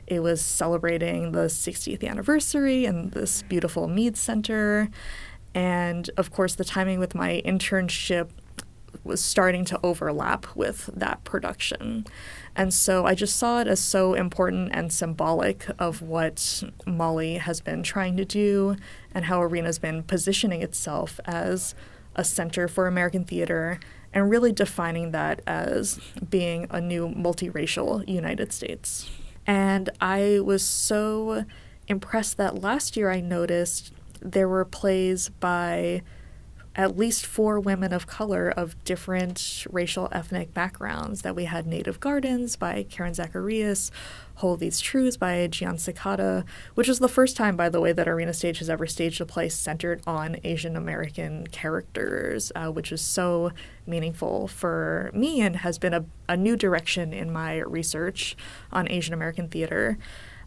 It 0.07 0.21
was 0.21 0.41
celebrating 0.41 1.31
the 1.31 1.45
60th 1.45 2.07
anniversary 2.07 2.85
and 2.85 3.11
this 3.11 3.41
beautiful 3.43 3.87
Mead 3.87 4.17
Center. 4.17 4.89
And 5.53 6.09
of 6.17 6.31
course, 6.31 6.55
the 6.55 6.65
timing 6.65 6.99
with 6.99 7.15
my 7.15 7.41
internship 7.45 8.29
was 9.03 9.21
starting 9.21 9.65
to 9.65 9.79
overlap 9.83 10.55
with 10.55 10.89
that 10.93 11.23
production. 11.23 12.05
And 12.55 12.73
so 12.73 13.05
I 13.05 13.15
just 13.15 13.35
saw 13.37 13.59
it 13.59 13.67
as 13.67 13.79
so 13.79 14.13
important 14.13 14.69
and 14.73 14.93
symbolic 14.93 15.65
of 15.79 16.01
what 16.01 16.63
Molly 16.85 17.35
has 17.35 17.59
been 17.59 17.83
trying 17.83 18.15
to 18.17 18.25
do 18.25 18.75
and 19.13 19.25
how 19.25 19.41
Arena's 19.41 19.79
been 19.79 20.03
positioning 20.03 20.61
itself 20.61 21.19
as 21.25 21.75
a 22.15 22.23
center 22.23 22.67
for 22.67 22.87
American 22.87 23.25
theater 23.25 23.79
and 24.13 24.29
really 24.29 24.51
defining 24.51 25.11
that 25.11 25.41
as 25.47 25.99
being 26.29 26.67
a 26.69 26.79
new 26.79 27.09
multiracial 27.09 28.07
United 28.07 28.53
States. 28.53 29.09
And 29.45 29.89
I 29.99 30.39
was 30.39 30.63
so 30.63 31.45
impressed 31.87 32.37
that 32.37 32.61
last 32.61 32.95
year 32.95 33.11
I 33.11 33.19
noticed 33.19 33.93
there 34.21 34.47
were 34.47 34.65
plays 34.65 35.29
by 35.29 36.01
at 36.75 36.97
least 36.97 37.25
four 37.25 37.59
women 37.59 37.93
of 37.93 38.07
color 38.07 38.49
of 38.49 38.81
different 38.83 39.65
racial 39.69 40.09
ethnic 40.11 40.53
backgrounds. 40.53 41.21
That 41.21 41.35
we 41.35 41.45
had 41.45 41.67
Native 41.67 41.99
Gardens 41.99 42.55
by 42.55 42.85
Karen 42.89 43.13
Zacharias, 43.13 43.91
Hold 44.35 44.59
These 44.59 44.79
Truths 44.79 45.17
by 45.17 45.45
Jeanne 45.47 45.77
Sakata, 45.77 46.43
which 46.73 46.87
was 46.87 46.99
the 46.99 47.07
first 47.07 47.37
time, 47.37 47.55
by 47.55 47.69
the 47.69 47.79
way, 47.79 47.93
that 47.93 48.07
Arena 48.07 48.33
Stage 48.33 48.59
has 48.59 48.69
ever 48.69 48.87
staged 48.87 49.21
a 49.21 49.25
play 49.25 49.49
centered 49.49 50.01
on 50.07 50.37
Asian 50.43 50.75
American 50.75 51.45
characters, 51.47 52.51
uh, 52.55 52.69
which 52.69 52.91
is 52.91 53.01
so 53.01 53.51
meaningful 53.85 54.47
for 54.47 55.11
me 55.13 55.41
and 55.41 55.57
has 55.57 55.77
been 55.77 55.93
a, 55.93 56.05
a 56.27 56.35
new 56.35 56.55
direction 56.55 57.13
in 57.13 57.31
my 57.31 57.57
research 57.57 58.35
on 58.71 58.89
Asian 58.89 59.13
American 59.13 59.47
theater. 59.47 59.97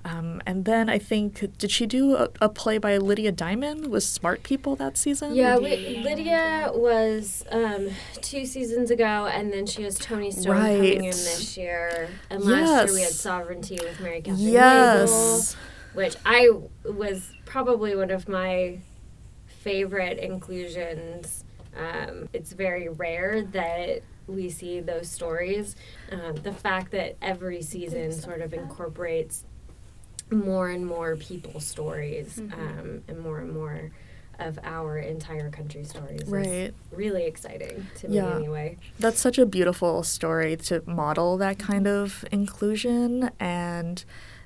Um, 0.07 0.41
and 0.47 0.65
then 0.65 0.89
I 0.89 1.01
think 1.01 1.59
did 1.59 1.73
she 1.73 1.85
do 1.85 2.15
a, 2.15 2.29
a, 2.41 2.49
play 2.49 2.79
by 2.79 2.97
Lydia 2.97 3.33
Diamond 3.33 3.89
with 3.89 4.05
Smart 4.05 4.45
People 4.45 4.77
that 4.77 4.97
season? 4.97 5.35
Yeah, 5.35 5.59
we, 5.59 6.01
Lydia 6.05 6.71
was 6.73 7.45
um, 7.51 7.89
two 8.21 8.47
seasons 8.47 8.93
ago, 8.93 9.27
and 9.27 9.53
then 9.53 9.67
she 9.67 9.83
has 9.83 9.99
Toni 9.99 10.31
Stone 10.31 10.53
right. 10.53 10.77
coming 10.77 10.95
in 10.97 11.11
this 11.11 11.57
year. 11.57 12.09
And 12.31 12.45
last 12.45 12.87
year 12.87 12.95
we 12.95 13.03
had 13.03 13.11
Sovereignty 13.11 13.81
with 13.83 14.01
Mary 14.01 14.23
Kathryn 14.23 14.53
yes. 14.53 15.57
which 15.95 16.15
I 16.25 16.51
was 16.85 17.33
probably 17.45 17.97
one 17.97 18.13
of 18.13 18.29
my 18.29 18.79
favorite 19.47 20.19
inclusions. 20.19 21.43
Um, 21.77 22.29
it's 22.33 22.53
very 22.53 22.89
rare 22.89 23.43
that 23.43 24.03
we 24.29 24.51
see 24.51 24.79
those 24.79 25.09
stories. 25.09 25.75
Um, 26.13 26.37
the 26.37 26.53
fact 26.53 26.93
that 26.93 27.17
every 27.21 27.61
season 27.61 28.13
sort 28.13 28.41
of 28.41 28.55
incorporates 28.55 29.43
more 30.31 30.69
and 30.71 30.87
more 30.87 31.17
people's 31.17 31.67
stories 31.67 32.37
mm-hmm. 32.37 32.61
um, 32.61 33.03
and 33.09 33.21
more 33.21 33.39
and 33.39 33.53
more 33.53 33.91
of 34.39 34.59
our 34.65 34.99
entire 34.99 35.51
country 35.51 35.85
stories. 35.85 36.25
Right. 36.27 36.75
really 36.91 37.25
exciting 37.25 37.87
to 37.97 38.09
yeah. 38.09 38.31
me 38.31 38.33
anyway. 38.45 38.77
That's 38.99 39.19
such 39.19 39.39
a 39.39 39.47
beautiful 39.47 40.03
story 40.03 40.57
to 40.57 40.83
model 40.87 41.37
that 41.39 41.59
kind 41.59 41.87
of 41.87 42.25
inclusion 42.31 43.31
and 43.41 44.05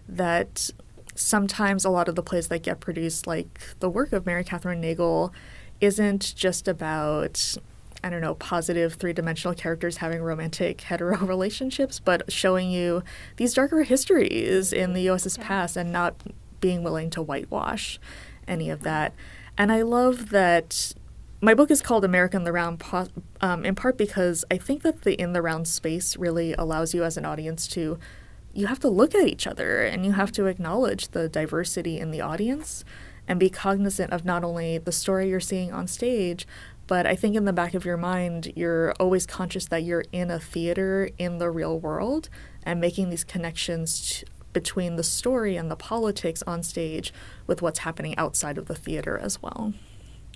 that 0.08 0.70
sometimes 1.14 1.84
a 1.84 1.90
lot 1.90 2.08
of 2.08 2.14
the 2.14 2.22
plays 2.22 2.48
that 2.48 2.62
get 2.62 2.80
produced, 2.80 3.26
like 3.26 3.60
the 3.80 3.90
work 3.90 4.12
of 4.12 4.26
Mary 4.26 4.44
Kathryn 4.44 4.78
Nagle 4.78 5.32
isn't 5.80 6.34
just 6.36 6.68
about 6.68 7.56
I 8.02 8.10
don't 8.10 8.20
know, 8.20 8.34
positive 8.34 8.94
three 8.94 9.12
dimensional 9.12 9.54
characters 9.54 9.98
having 9.98 10.22
romantic 10.22 10.80
hetero 10.82 11.18
relationships, 11.18 12.00
but 12.00 12.30
showing 12.32 12.70
you 12.70 13.02
these 13.36 13.54
darker 13.54 13.82
histories 13.82 14.72
in 14.72 14.94
the 14.94 15.02
US's 15.02 15.36
yeah. 15.36 15.46
past 15.46 15.76
and 15.76 15.92
not 15.92 16.14
being 16.60 16.82
willing 16.82 17.10
to 17.10 17.22
whitewash 17.22 17.98
any 18.46 18.70
of 18.70 18.82
that. 18.82 19.14
And 19.56 19.70
I 19.70 19.82
love 19.82 20.30
that 20.30 20.94
my 21.40 21.54
book 21.54 21.70
is 21.70 21.80
called 21.80 22.04
America 22.04 22.36
in 22.36 22.44
the 22.44 22.52
Round, 22.52 22.82
um, 23.40 23.64
in 23.64 23.74
part 23.74 23.96
because 23.96 24.44
I 24.50 24.58
think 24.58 24.82
that 24.82 25.02
the 25.02 25.14
in 25.14 25.32
the 25.32 25.40
round 25.40 25.66
space 25.68 26.16
really 26.16 26.52
allows 26.54 26.92
you 26.92 27.02
as 27.02 27.16
an 27.16 27.24
audience 27.24 27.66
to, 27.68 27.98
you 28.52 28.66
have 28.66 28.80
to 28.80 28.88
look 28.88 29.14
at 29.14 29.26
each 29.26 29.46
other 29.46 29.82
and 29.82 30.04
you 30.04 30.12
have 30.12 30.32
to 30.32 30.46
acknowledge 30.46 31.08
the 31.08 31.28
diversity 31.28 31.98
in 31.98 32.10
the 32.10 32.20
audience 32.20 32.84
and 33.26 33.38
be 33.38 33.48
cognizant 33.48 34.12
of 34.12 34.24
not 34.24 34.44
only 34.44 34.76
the 34.76 34.92
story 34.92 35.28
you're 35.28 35.40
seeing 35.40 35.72
on 35.72 35.86
stage, 35.86 36.46
but 36.90 37.06
I 37.06 37.14
think 37.14 37.36
in 37.36 37.44
the 37.44 37.52
back 37.52 37.74
of 37.74 37.84
your 37.84 37.96
mind, 37.96 38.52
you're 38.56 38.94
always 38.98 39.24
conscious 39.24 39.66
that 39.66 39.84
you're 39.84 40.02
in 40.10 40.28
a 40.28 40.40
theater 40.40 41.08
in 41.18 41.38
the 41.38 41.48
real 41.48 41.78
world 41.78 42.28
and 42.64 42.80
making 42.80 43.10
these 43.10 43.22
connections 43.22 44.24
t- 44.24 44.26
between 44.52 44.96
the 44.96 45.04
story 45.04 45.54
and 45.54 45.70
the 45.70 45.76
politics 45.76 46.42
on 46.48 46.64
stage 46.64 47.14
with 47.46 47.62
what's 47.62 47.78
happening 47.78 48.16
outside 48.18 48.58
of 48.58 48.66
the 48.66 48.74
theater 48.74 49.16
as 49.16 49.40
well. 49.40 49.72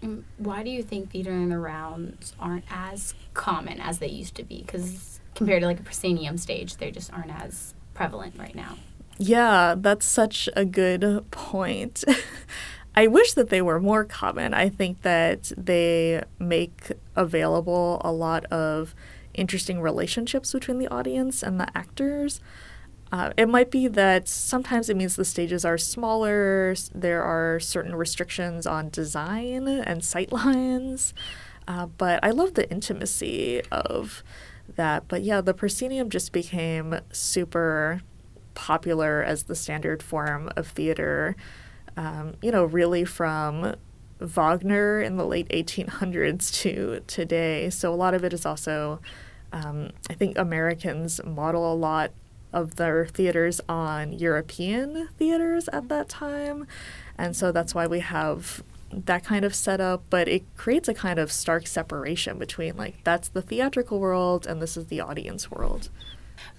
Mm, 0.01 0.23
why 0.39 0.63
do 0.63 0.71
you 0.71 0.85
think 0.85 1.11
theater 1.11 1.33
in 1.33 1.49
the 1.49 1.59
rounds 1.59 2.35
aren't 2.39 2.67
as 2.71 3.15
common 3.35 3.81
as 3.81 3.99
they 3.99 4.07
used 4.07 4.37
to 4.37 4.45
be? 4.45 4.63
Because 4.63 5.19
compared 5.35 5.63
to 5.63 5.67
like 5.67 5.81
a 5.81 5.83
proscenium 5.83 6.39
stage, 6.39 6.77
they 6.77 6.93
just 6.93 7.13
aren't 7.13 7.35
as 7.35 7.75
prevalent 7.95 8.39
right 8.39 8.55
now. 8.55 8.77
Yeah, 9.19 9.75
that's 9.77 10.07
such 10.07 10.49
a 10.55 10.65
good 10.65 11.29
point. 11.33 12.05
I 12.97 13.09
wish 13.09 13.33
that 13.35 13.49
they 13.49 13.61
were 13.61 13.81
more 13.81 14.05
common. 14.05 14.55
I 14.55 14.69
think 14.69 15.03
that 15.03 15.53
they 15.57 16.23
make 16.39 16.93
available 17.17 18.01
a 18.05 18.13
lot 18.13 18.45
of 18.47 18.95
interesting 19.35 19.81
relationships 19.81 20.53
between 20.53 20.79
the 20.79 20.89
audience 20.89 21.43
and 21.43 21.59
the 21.59 21.67
actors. 21.77 22.41
Uh, 23.11 23.33
it 23.37 23.49
might 23.49 23.71
be 23.71 23.89
that 23.89 24.29
sometimes 24.29 24.89
it 24.89 24.97
means 24.97 25.17
the 25.17 25.25
stages 25.25 25.65
are 25.65 25.79
smaller, 25.79 26.75
there 26.95 27.23
are 27.23 27.61
certain 27.61 27.95
restrictions 27.95 28.67
on 28.67 28.89
design 28.91 29.69
and 29.69 30.01
sightlines, 30.01 31.13
uh, 31.69 31.87
but 31.87 32.19
I 32.25 32.31
love 32.31 32.55
the 32.55 32.69
intimacy 32.71 33.63
of 33.71 34.23
that. 34.77 35.07
But 35.09 35.23
yeah, 35.23 35.41
the 35.41 35.55
proscenium 35.55 36.11
just 36.11 36.33
became 36.33 37.01
super 37.13 38.03
popular 38.55 39.23
as 39.23 39.45
the 39.45 39.55
standard 39.55 40.03
form 40.03 40.51
of 40.57 40.67
theater 40.69 41.37
um, 41.97 42.35
you 42.43 42.51
know, 42.51 42.65
really 42.65 43.05
from 43.05 43.75
Wagner 44.21 45.01
in 45.01 45.17
the 45.17 45.27
late 45.27 45.49
1800s 45.49 46.53
to 46.63 47.01
today. 47.07 47.71
So 47.71 47.93
a 47.93 47.97
lot 47.97 48.15
of 48.15 48.25
it 48.25 48.33
is 48.33 48.47
also, 48.47 49.01
um, 49.53 49.91
I 50.09 50.15
think 50.15 50.39
Americans 50.39 51.21
model 51.25 51.73
a 51.73 51.75
lot 51.75 52.13
of 52.53 52.77
their 52.77 53.07
theaters 53.07 53.61
on 53.69 54.13
European 54.13 55.09
theaters 55.19 55.69
at 55.69 55.89
that 55.89 56.09
time. 56.09 56.67
And 57.19 57.37
so 57.37 57.53
that's 57.53 57.75
why 57.75 57.87
we 57.87 58.01
have 58.01 58.63
that 58.93 59.25
kind 59.25 59.45
of 59.45 59.55
setup, 59.55 60.05
but 60.09 60.29
it 60.29 60.45
creates 60.57 60.89
a 60.89 60.95
kind 60.95 61.19
of 61.19 61.33
stark 61.33 61.67
separation 61.67 62.39
between 62.39 62.77
like 62.77 63.03
that's 63.03 63.29
the 63.29 63.43
theatrical 63.43 63.99
world 63.99 64.47
and 64.47 64.63
this 64.63 64.77
is 64.77 64.87
the 64.87 65.01
audience 65.01 65.51
world. 65.51 65.91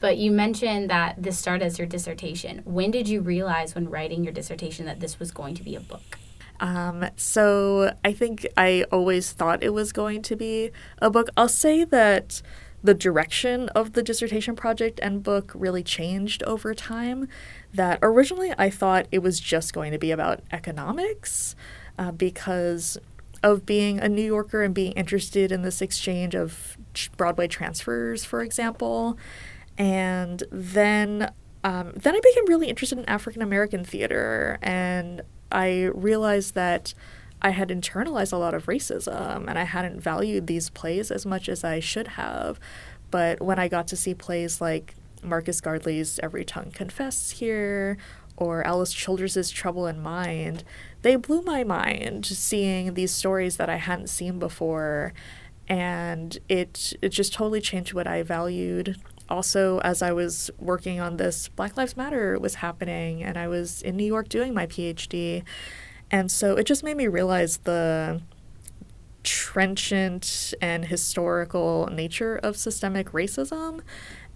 But 0.06 0.20
you 0.20 0.30
mentioned 0.30 0.92
that 0.92 1.16
this 1.18 1.40
started 1.40 1.66
as 1.66 1.80
your 1.80 1.88
dissertation. 1.88 2.62
When 2.64 2.92
did 2.92 3.10
you 3.10 3.22
realize 3.22 3.74
when 3.74 3.90
writing 3.90 4.24
your 4.24 4.34
dissertation 4.34 4.86
that 4.86 5.00
this 5.00 5.18
was 5.18 5.32
going 5.32 5.56
to 5.56 5.64
be 5.64 5.76
a 5.76 5.80
book? 5.80 6.20
Um, 6.60 7.08
so 7.16 7.92
I 8.06 8.14
think 8.14 8.46
I 8.56 8.86
always 8.92 9.32
thought 9.32 9.64
it 9.64 9.74
was 9.74 9.92
going 9.92 10.22
to 10.22 10.36
be 10.36 10.70
a 11.00 11.10
book. 11.10 11.30
I'll 11.36 11.50
say 11.50 11.86
that 11.86 12.44
the 12.84 12.94
direction 12.94 13.68
of 13.70 13.94
the 13.94 14.04
dissertation 14.04 14.56
project 14.56 15.00
and 15.02 15.24
book 15.24 15.52
really 15.56 15.82
changed 15.82 16.44
over 16.44 16.76
time. 16.76 17.28
That 17.74 17.98
originally 18.04 18.54
I 18.60 18.70
thought 18.70 19.08
it 19.12 19.24
was 19.24 19.40
just 19.40 19.74
going 19.74 19.92
to 19.92 19.98
be 19.98 20.12
about 20.12 20.42
economics 20.52 21.56
uh, 21.98 22.12
because 22.12 23.00
of 23.42 23.66
being 23.66 24.00
a 24.00 24.08
New 24.08 24.22
Yorker 24.26 24.62
and 24.62 24.76
being 24.76 24.92
interested 24.92 25.52
in 25.52 25.64
this 25.64 25.82
exchange 25.82 26.36
of 26.36 26.78
Broadway 27.18 27.48
transfers, 27.48 28.24
for 28.24 28.44
example. 28.44 29.18
And 29.78 30.44
then 30.52 31.32
um, 31.64 31.94
then 31.96 32.16
I 32.16 32.20
became 32.20 32.46
really 32.46 32.68
interested 32.68 33.00
in 33.00 33.06
African 33.06 33.42
American 33.42 33.84
theater, 33.84 34.60
and 34.62 35.22
I 35.52 35.90
realized 35.94 36.54
that 36.56 36.94
I 37.42 37.52
had 37.52 37.70
internalized 37.70 38.34
a 38.34 38.38
lot 38.38 38.54
of 38.54 38.66
racism 38.66 39.48
and 39.48 39.60
I 39.60 39.64
hadn't 39.64 40.02
valued 40.02 40.48
these 40.48 40.70
plays 40.70 41.12
as 41.12 41.26
much 41.26 41.48
as 41.48 41.64
I 41.64 41.80
should 41.80 42.10
have. 42.10 42.60
But 43.12 43.42
when 43.42 43.60
I 43.60 43.68
got 43.68 43.88
to 43.90 43.96
see 43.96 44.14
plays 44.14 44.62
like 44.62 44.96
Marcus 45.22 45.62
Gardley's 45.62 46.20
Every 46.24 46.44
Tongue 46.44 46.72
Confesses 46.72 47.38
here 47.38 47.98
or 48.38 48.66
Alice 48.66 48.92
Childress's 48.94 49.50
Trouble 49.50 49.88
in 49.88 50.02
Mind, 50.02 50.64
they 51.04 51.16
blew 51.16 51.42
my 51.42 51.64
mind 51.64 52.26
seeing 52.26 52.96
these 52.96 53.12
stories 53.12 53.58
that 53.58 53.70
I 53.70 53.78
hadn't 53.78 54.10
seen 54.10 54.40
before. 54.40 55.14
And 55.68 56.38
it 56.50 56.94
it 57.02 57.10
just 57.10 57.34
totally 57.34 57.62
changed 57.62 57.94
what 57.94 58.08
I 58.08 58.24
valued. 58.24 58.98
Also, 59.30 59.80
as 59.80 60.02
I 60.02 60.12
was 60.12 60.52
working 60.60 61.00
on 61.00 61.18
this, 61.18 61.48
Black 61.50 61.78
Lives 61.78 61.98
Matter 61.98 62.38
was 62.40 62.56
happening, 62.56 63.24
and 63.24 63.38
I 63.38 63.48
was 63.48 63.82
in 63.82 63.96
New 63.96 64.06
York 64.06 64.30
doing 64.30 64.54
my 64.54 64.68
PhD. 64.68 65.44
And 66.12 66.32
so 66.32 66.56
it 66.56 66.66
just 66.66 66.84
made 66.84 66.98
me 66.98 67.08
realize 67.08 67.58
the 67.58 68.22
trenchant 69.24 70.54
and 70.62 70.86
historical 70.86 71.88
nature 71.92 72.38
of 72.38 72.56
systemic 72.56 73.12
racism. 73.12 73.82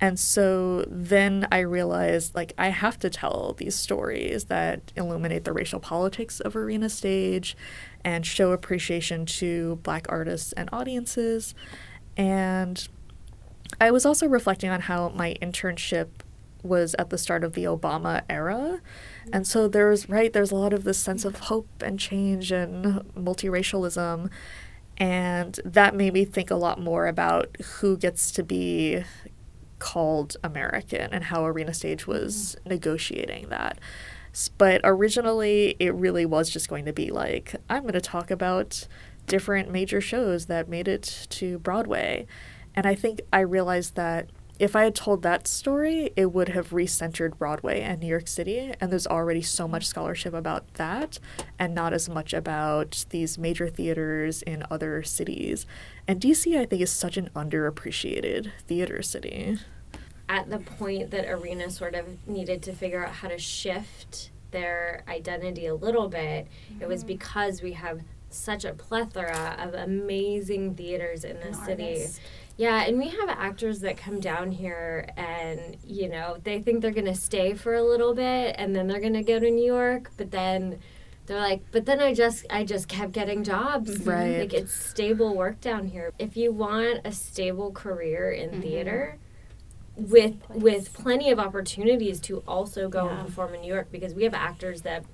And 0.02 0.20
so 0.20 0.86
then 0.88 1.48
I 1.52 1.60
realized 1.60 2.34
like 2.34 2.54
I 2.58 2.70
have 2.70 2.98
to 3.00 3.10
tell 3.10 3.54
these 3.58 3.76
stories 3.76 4.46
that 4.46 4.92
illuminate 4.96 5.44
the 5.44 5.54
racial 5.54 5.80
politics 5.80 6.40
of 6.40 6.56
arena 6.56 6.90
stage 6.90 7.56
and 8.04 8.26
show 8.26 8.52
appreciation 8.52 9.26
to 9.26 9.80
black 9.84 10.08
artists 10.10 10.54
and 10.54 10.70
audiences. 10.72 11.54
And 12.18 12.88
I 13.80 13.92
was 13.92 14.06
also 14.06 14.28
reflecting 14.28 14.70
on 14.70 14.82
how 14.82 15.10
my 15.10 15.36
internship 15.42 16.08
was 16.64 16.96
at 17.00 17.10
the 17.10 17.18
start 17.18 17.44
of 17.44 17.54
the 17.54 17.64
Obama 17.64 18.24
era. 18.30 18.82
And 19.32 19.48
so 19.48 19.68
there's, 19.68 20.10
right, 20.10 20.32
there's 20.32 20.52
a 20.52 20.56
lot 20.56 20.74
of 20.74 20.84
this 20.84 20.98
sense 20.98 21.24
of 21.26 21.40
hope 21.40 21.70
and 21.82 22.00
change 22.00 22.52
and 22.52 23.02
multiracialism. 23.16 24.30
And 24.98 25.60
that 25.64 25.96
made 25.96 26.14
me 26.14 26.26
think 26.26 26.52
a 26.52 26.56
lot 26.56 26.80
more 26.80 27.08
about 27.08 27.56
who 27.62 27.96
gets 27.96 28.32
to 28.32 28.44
be 28.44 29.04
called 29.80 30.36
American 30.44 31.14
and 31.14 31.26
how 31.26 31.46
Arena 31.46 31.74
Stage 31.74 32.06
was 32.06 32.58
mm. 32.66 32.70
negotiating 32.70 33.50
that. 33.50 33.80
But 34.58 34.82
originally, 34.84 35.76
it 35.80 35.94
really 35.96 36.26
was 36.26 36.50
just 36.50 36.70
going 36.70 36.86
to 36.86 36.94
be 36.94 37.10
like, 37.10 37.56
I'm 37.70 37.84
going 37.84 37.94
to 37.94 38.02
talk 38.02 38.30
about 38.30 38.88
different 39.26 39.72
major 39.72 40.02
shows 40.02 40.48
that 40.48 40.70
made 40.70 40.88
it 40.88 41.28
to 41.30 41.60
Broadway. 41.60 42.28
And 42.80 42.88
I 42.88 42.96
think 42.96 43.20
I 43.34 43.42
realized 43.42 43.96
that 43.96 44.30
if 44.58 44.74
I 44.74 44.86
had 44.86 44.96
told 44.96 45.22
that 45.24 45.48
story, 45.48 46.12
it 46.16 46.32
would 46.32 46.48
have 46.48 46.70
recentered 46.70 47.38
Broadway 47.38 47.82
and 47.82 48.00
New 48.00 48.08
York 48.08 48.30
City. 48.30 48.74
And 48.80 48.90
there's 48.90 49.06
already 49.06 49.42
so 49.42 49.68
much 49.68 49.86
scholarship 49.86 50.34
about 50.34 50.76
that, 50.76 51.20
and 51.60 51.76
not 51.76 51.92
as 51.92 52.08
much 52.08 52.34
about 52.34 53.04
these 53.10 53.38
major 53.38 53.68
theaters 53.68 54.44
in 54.44 54.64
other 54.72 55.04
cities. 55.04 55.66
And 56.08 56.22
DC, 56.22 56.58
I 56.58 56.66
think, 56.66 56.82
is 56.82 56.90
such 56.90 57.18
an 57.18 57.30
underappreciated 57.36 58.50
theater 58.66 59.02
city. 59.02 59.58
At 60.30 60.50
the 60.50 60.60
point 60.60 61.12
that 61.12 61.30
Arena 61.30 61.70
sort 61.72 61.96
of 61.96 62.26
needed 62.30 62.64
to 62.64 62.72
figure 62.72 63.06
out 63.06 63.16
how 63.16 63.28
to 63.28 63.38
shift 63.38 64.32
their 64.52 65.04
identity 65.10 65.66
a 65.66 65.76
little 65.76 66.08
bit, 66.08 66.48
mm-hmm. 66.72 66.82
it 66.82 66.88
was 66.88 67.02
mm-hmm. 67.02 67.08
because 67.08 67.62
we 67.62 67.74
have 67.74 68.04
such 68.30 68.64
a 68.64 68.72
plethora 68.74 69.58
of 69.60 69.74
amazing 69.74 70.76
theaters 70.76 71.26
in 71.26 71.40
the 71.42 71.54
city. 71.54 71.84
Artists 71.84 72.20
yeah, 72.60 72.84
and 72.84 72.98
we 72.98 73.08
have 73.08 73.30
actors 73.30 73.80
that 73.80 73.96
come 73.96 74.20
down 74.20 74.52
here 74.52 75.14
and, 75.16 75.78
you 75.82 76.10
know, 76.10 76.40
they 76.44 76.62
think 76.62 76.82
they're 76.82 76.92
going 76.92 77.06
to 77.06 77.16
stay 77.16 77.54
for 77.54 77.74
a 77.74 77.82
little 77.82 78.14
bit 78.14 78.54
and 78.58 78.76
then 78.76 78.86
they're 78.86 79.00
going 79.00 79.14
to 79.14 79.24
go 79.24 79.40
to 79.40 79.50
New 79.50 79.66
York, 79.66 80.12
but 80.18 80.32
then 80.32 80.78
they're 81.26 81.40
like, 81.40 81.62
but 81.72 81.86
then 81.86 82.02
I 82.02 82.14
just 82.14 82.46
I 82.50 82.66
just 82.66 82.90
kept 82.90 83.14
getting 83.14 83.46
jobs. 83.46 84.06
Right. 84.06 84.40
Like 84.40 84.54
it's 84.54 84.74
stable 84.74 85.38
work 85.38 85.62
down 85.62 85.88
here. 85.88 86.12
If 86.20 86.36
you 86.36 86.52
want 86.52 87.00
a 87.06 87.14
stable 87.14 87.72
career 87.72 88.30
in 88.30 88.50
mm-hmm. 88.50 88.62
theater, 88.62 89.18
with 89.96 90.36
with 90.50 90.92
plenty 90.92 91.32
of 91.32 91.40
opportunities 91.40 92.20
to 92.22 92.40
also 92.46 92.90
go 92.90 93.06
yeah. 93.06 93.20
and 93.20 93.26
perform 93.26 93.54
in 93.56 93.62
New 93.62 93.74
York 93.74 93.88
because 93.90 94.14
we 94.14 94.26
have 94.26 94.34
actors 94.34 94.82
that 94.82 95.06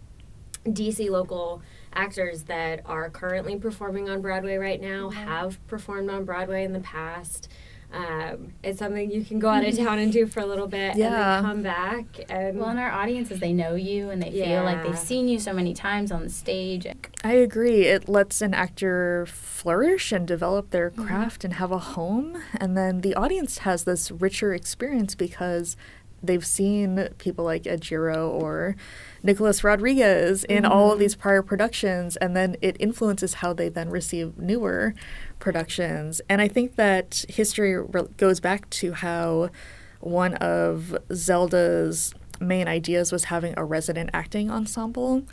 DC 0.66 1.12
local 1.12 1.62
actors 1.96 2.44
that 2.44 2.82
are 2.86 3.10
currently 3.10 3.58
performing 3.58 4.10
on 4.10 4.22
Broadway 4.22 4.58
right 4.58 4.82
now, 4.82 5.10
mm-hmm. 5.10 5.28
have 5.28 5.66
performed 5.68 6.10
on 6.10 6.26
Broadway 6.26 6.64
in 6.64 6.74
the 6.74 6.80
past. 6.80 7.50
Um, 7.94 8.54
it's 8.62 8.80
something 8.80 9.10
you 9.10 9.24
can 9.24 9.40
go 9.40 9.48
out 9.48 9.64
of 9.64 9.78
town 9.78 10.00
and 10.00 10.12
do 10.12 10.26
for 10.26 10.42
a 10.42 10.46
little 10.46 10.68
bit 10.68 10.98
yeah. 10.98 11.06
and 11.06 11.46
then 11.46 11.54
come 11.54 11.64
back. 11.64 12.06
And 12.30 12.60
well, 12.60 12.70
in 12.72 12.78
our 12.78 12.92
audiences, 12.92 13.40
they 13.40 13.54
know 13.54 13.76
you 13.76 14.10
and 14.10 14.22
they 14.22 14.32
yeah. 14.32 14.46
feel 14.46 14.64
like 14.64 14.84
they've 14.84 14.98
seen 14.98 15.30
you 15.30 15.40
so 15.40 15.54
many 15.54 15.74
times 15.74 16.12
on 16.12 16.24
the 16.24 16.30
stage. 16.30 16.86
I 17.24 17.34
agree. 17.34 17.84
It 17.84 18.10
lets 18.10 18.42
an 18.42 18.54
actor 18.54 19.26
flourish 19.28 20.12
and 20.12 20.28
develop 20.28 20.72
their 20.72 20.92
mm-hmm. 20.92 21.06
craft 21.06 21.40
mm-hmm. 21.40 21.48
and 21.48 21.54
have 21.56 21.72
a 21.72 21.80
home. 21.80 22.42
And 22.58 22.76
then 22.76 23.00
the 23.02 23.16
audience 23.16 23.60
has 23.60 23.86
this 23.86 24.12
richer 24.12 24.54
experience 24.54 25.16
because 25.16 25.78
they've 26.24 26.46
seen 26.46 27.10
people 27.18 27.46
like 27.46 27.68
Ed 27.68 27.82
Gero 27.82 28.30
or 28.30 28.76
Nicholas 29.24 29.64
Rodriguez 29.64 30.44
in 30.46 30.64
mm-hmm. 30.64 30.72
all 30.72 30.92
of 30.92 31.00
these 31.00 31.16
prior 31.16 31.42
productions, 31.42 32.16
and 32.18 32.36
then 32.36 32.56
it 32.62 32.78
influences 32.80 33.36
how 33.36 33.54
they 33.54 33.70
then 33.70 33.90
receive 33.90 34.38
newer 34.38 34.94
productions. 35.40 36.22
And 36.30 36.42
I 36.42 36.48
think 36.48 36.76
that 36.76 37.26
history 37.30 37.78
re- 37.78 38.08
goes 38.18 38.40
back 38.40 38.70
to 38.72 38.94
how 38.94 39.50
one 40.00 40.36
of 40.36 40.96
Zelda's 41.14 42.14
main 42.40 42.68
ideas 42.68 43.12
was 43.12 43.26
having 43.26 43.54
a 43.58 43.64
resident 43.64 44.10
acting 44.14 44.52
ensemble. 44.52 45.24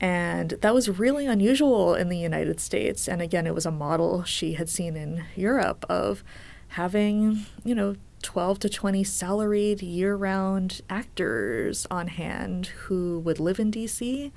And 0.00 0.50
that 0.62 0.74
was 0.74 0.88
really 0.88 1.26
unusual 1.26 1.94
in 1.94 2.08
the 2.08 2.18
United 2.18 2.58
States. 2.60 3.08
And 3.08 3.22
again, 3.22 3.46
it 3.46 3.54
was 3.54 3.66
a 3.66 3.70
model 3.70 4.24
she 4.24 4.54
had 4.54 4.68
seen 4.68 4.96
in 4.96 5.24
Europe 5.36 5.84
of 5.88 6.24
having, 6.68 7.46
you 7.64 7.74
know, 7.74 7.94
12 8.22 8.60
to 8.60 8.68
20 8.68 9.04
salaried 9.04 9.82
year 9.82 10.14
round 10.14 10.80
actors 10.88 11.86
on 11.90 12.08
hand 12.08 12.66
who 12.66 13.18
would 13.20 13.40
live 13.40 13.58
in 13.58 13.70
DC, 13.70 14.32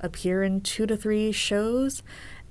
appear 0.00 0.42
in 0.42 0.60
two 0.60 0.86
to 0.86 0.96
three 0.96 1.32
shows, 1.32 2.02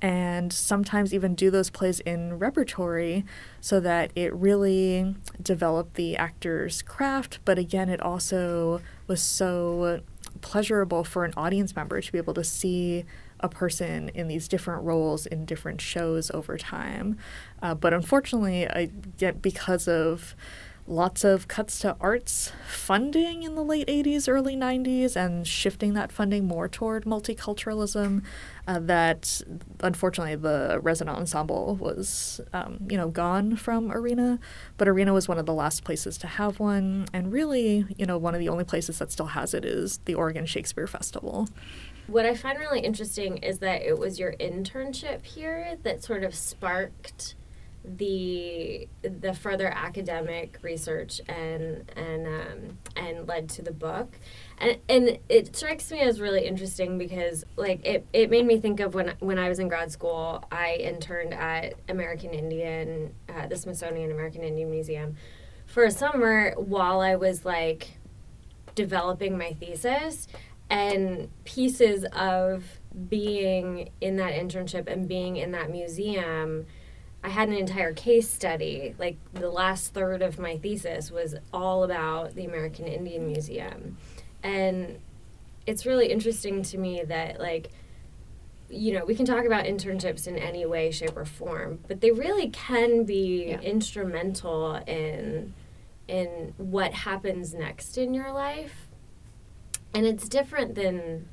and 0.01 0.51
sometimes 0.53 1.13
even 1.13 1.35
do 1.35 1.51
those 1.51 1.69
plays 1.69 1.99
in 2.01 2.39
repertory 2.39 3.25
so 3.59 3.79
that 3.79 4.11
it 4.15 4.33
really 4.33 5.15
developed 5.41 5.95
the 5.95 6.15
actor's 6.15 6.81
craft. 6.81 7.39
But 7.45 7.59
again, 7.59 7.89
it 7.89 8.01
also 8.01 8.81
was 9.07 9.21
so 9.21 10.01
pleasurable 10.41 11.03
for 11.03 11.25
an 11.25 11.33
audience 11.35 11.75
member 11.75 11.99
to 11.99 12.11
be 12.11 12.17
able 12.17 12.33
to 12.33 12.43
see 12.43 13.05
a 13.41 13.49
person 13.49 14.09
in 14.09 14.27
these 14.27 14.47
different 14.47 14.83
roles 14.83 15.25
in 15.25 15.45
different 15.45 15.81
shows 15.81 16.29
over 16.31 16.57
time. 16.57 17.17
Uh, 17.61 17.73
but 17.73 17.93
unfortunately, 17.93 18.67
I 18.67 18.89
get 19.17 19.41
because 19.41 19.87
of 19.87 20.35
lots 20.89 21.23
of 21.23 21.47
cuts 21.47 21.79
to 21.79 21.95
arts 22.01 22.51
funding 22.67 23.43
in 23.43 23.55
the 23.55 23.63
late 23.63 23.87
80s, 23.87 24.27
early 24.27 24.55
90s, 24.55 25.15
and 25.15 25.47
shifting 25.47 25.93
that 25.93 26.11
funding 26.11 26.45
more 26.45 26.67
toward 26.67 27.05
multiculturalism. 27.05 28.23
Uh, 28.67 28.79
that 28.79 29.41
unfortunately 29.81 30.35
the 30.35 30.79
resident 30.81 31.17
ensemble 31.17 31.75
was, 31.75 32.41
um, 32.53 32.79
you 32.89 32.97
know, 32.97 33.09
gone 33.09 33.55
from 33.55 33.91
Arena, 33.91 34.39
but 34.77 34.87
Arena 34.87 35.13
was 35.13 35.27
one 35.27 35.37
of 35.37 35.45
the 35.45 35.53
last 35.53 35.83
places 35.83 36.17
to 36.17 36.27
have 36.27 36.59
one, 36.59 37.07
and 37.13 37.31
really, 37.31 37.85
you 37.97 38.05
know, 38.05 38.17
one 38.17 38.33
of 38.33 38.39
the 38.39 38.49
only 38.49 38.63
places 38.63 38.99
that 38.99 39.11
still 39.11 39.27
has 39.27 39.53
it 39.53 39.65
is 39.65 39.99
the 40.05 40.15
Oregon 40.15 40.45
Shakespeare 40.45 40.87
Festival. 40.87 41.47
What 42.07 42.25
I 42.25 42.35
find 42.35 42.57
really 42.59 42.79
interesting 42.79 43.37
is 43.37 43.59
that 43.59 43.83
it 43.83 43.97
was 43.97 44.19
your 44.19 44.33
internship 44.33 45.23
here 45.23 45.77
that 45.83 46.03
sort 46.03 46.23
of 46.23 46.33
sparked 46.33 47.35
the 47.83 48.87
the 49.01 49.33
further 49.33 49.67
academic 49.67 50.59
research 50.61 51.21
and 51.27 51.89
and 51.95 52.27
um, 52.27 52.77
and 52.95 53.27
led 53.27 53.49
to 53.49 53.61
the 53.61 53.71
book. 53.71 54.19
And 54.57 54.77
and 54.89 55.19
it 55.29 55.55
strikes 55.55 55.91
me 55.91 56.01
as 56.01 56.19
really 56.19 56.45
interesting 56.45 56.97
because 56.97 57.45
like 57.55 57.85
it, 57.85 58.05
it 58.11 58.29
made 58.29 58.45
me 58.45 58.59
think 58.59 58.79
of 58.79 58.93
when 58.93 59.13
when 59.19 59.39
I 59.39 59.49
was 59.49 59.59
in 59.59 59.67
grad 59.67 59.91
school 59.91 60.43
I 60.51 60.75
interned 60.75 61.33
at 61.33 61.73
American 61.87 62.31
Indian 62.31 63.13
uh, 63.29 63.47
the 63.47 63.55
Smithsonian 63.55 64.11
American 64.11 64.43
Indian 64.43 64.69
Museum 64.69 65.15
for 65.65 65.83
a 65.83 65.91
summer 65.91 66.53
while 66.57 66.99
I 66.99 67.15
was 67.15 67.45
like 67.45 67.91
developing 68.75 69.37
my 69.37 69.53
thesis 69.53 70.27
and 70.69 71.29
pieces 71.45 72.05
of 72.13 72.63
being 73.07 73.89
in 74.01 74.17
that 74.17 74.33
internship 74.33 74.87
and 74.87 75.07
being 75.07 75.37
in 75.37 75.51
that 75.51 75.69
museum 75.69 76.65
I 77.23 77.29
had 77.29 77.49
an 77.49 77.55
entire 77.55 77.93
case 77.93 78.29
study. 78.29 78.95
Like 78.97 79.17
the 79.33 79.49
last 79.49 79.93
third 79.93 80.21
of 80.21 80.39
my 80.39 80.57
thesis 80.57 81.11
was 81.11 81.35
all 81.51 81.83
about 81.83 82.35
the 82.35 82.45
American 82.45 82.87
Indian 82.87 83.27
Museum. 83.27 83.97
And 84.41 84.99
it's 85.65 85.85
really 85.85 86.11
interesting 86.11 86.63
to 86.63 86.77
me 86.77 87.03
that 87.03 87.39
like 87.39 87.71
you 88.71 88.93
know, 88.93 89.03
we 89.03 89.15
can 89.15 89.25
talk 89.25 89.45
about 89.45 89.65
internships 89.65 90.27
in 90.27 90.35
any 90.35 90.65
way, 90.65 90.91
shape, 90.91 91.17
or 91.17 91.25
form, 91.25 91.79
but 91.87 92.01
they 92.01 92.11
really 92.11 92.49
can 92.49 93.03
be 93.03 93.47
yeah. 93.49 93.59
instrumental 93.61 94.75
in 94.87 95.53
in 96.07 96.53
what 96.57 96.93
happens 96.93 97.53
next 97.53 97.97
in 97.97 98.13
your 98.13 98.31
life. 98.31 98.87
And 99.93 100.05
it's 100.05 100.27
different 100.27 100.75
than, 100.75 101.29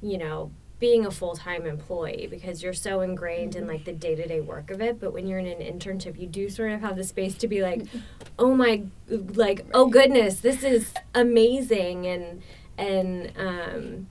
you 0.00 0.18
know, 0.18 0.50
being 0.78 1.04
a 1.04 1.10
full-time 1.10 1.66
employee 1.66 2.28
because 2.30 2.62
you're 2.62 2.72
so 2.72 3.00
ingrained 3.00 3.52
mm-hmm. 3.52 3.62
in 3.62 3.68
like 3.68 3.84
the 3.84 3.92
day-to-day 3.92 4.40
work 4.40 4.70
of 4.70 4.80
it 4.80 5.00
but 5.00 5.12
when 5.12 5.26
you're 5.26 5.38
in 5.38 5.46
an 5.46 5.60
internship 5.60 6.18
you 6.18 6.26
do 6.26 6.48
sort 6.48 6.70
of 6.70 6.80
have 6.80 6.96
the 6.96 7.04
space 7.04 7.34
to 7.34 7.48
be 7.48 7.62
like 7.62 7.84
oh 8.38 8.54
my 8.54 8.82
like 9.08 9.64
oh 9.74 9.86
goodness 9.86 10.40
this 10.40 10.62
is 10.62 10.92
amazing 11.14 12.06
and 12.06 12.42
and 12.76 13.32
um 13.36 14.06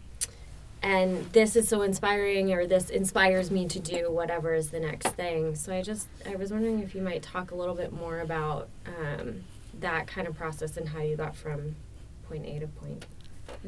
and 0.83 1.25
this 1.31 1.55
is 1.55 1.67
so 1.67 1.81
inspiring 1.81 2.53
or 2.53 2.67
this 2.67 2.89
inspires 2.89 3.49
me 3.49 3.67
to 3.67 3.79
do 3.79 4.11
whatever 4.11 4.53
is 4.53 4.69
the 4.69 4.79
next 4.79 5.07
thing 5.09 5.55
so 5.55 5.73
i 5.73 5.81
just 5.81 6.07
i 6.29 6.35
was 6.35 6.51
wondering 6.51 6.79
if 6.79 6.93
you 6.93 7.01
might 7.01 7.23
talk 7.23 7.51
a 7.51 7.55
little 7.55 7.75
bit 7.75 7.91
more 7.91 8.19
about 8.19 8.67
um, 8.85 9.43
that 9.79 10.07
kind 10.07 10.27
of 10.27 10.35
process 10.35 10.77
and 10.77 10.89
how 10.89 11.01
you 11.01 11.15
got 11.15 11.35
from 11.35 11.75
point 12.27 12.45
a 12.45 12.59
to 12.59 12.67
point 12.67 13.05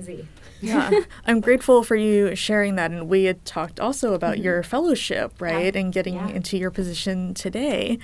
Z. 0.01 0.27
Yeah, 0.61 0.91
I'm 1.25 1.39
grateful 1.41 1.83
for 1.83 1.95
you 1.95 2.35
sharing 2.35 2.75
that. 2.75 2.91
And 2.91 3.07
we 3.09 3.25
had 3.25 3.43
talked 3.45 3.79
also 3.79 4.13
about 4.13 4.35
mm-hmm. 4.35 4.45
your 4.45 4.63
fellowship, 4.63 5.39
right? 5.39 5.73
Yeah. 5.73 5.81
And 5.81 5.93
getting 5.93 6.15
yeah. 6.15 6.29
into 6.29 6.57
your 6.57 6.71
position 6.71 7.33
today. 7.33 7.99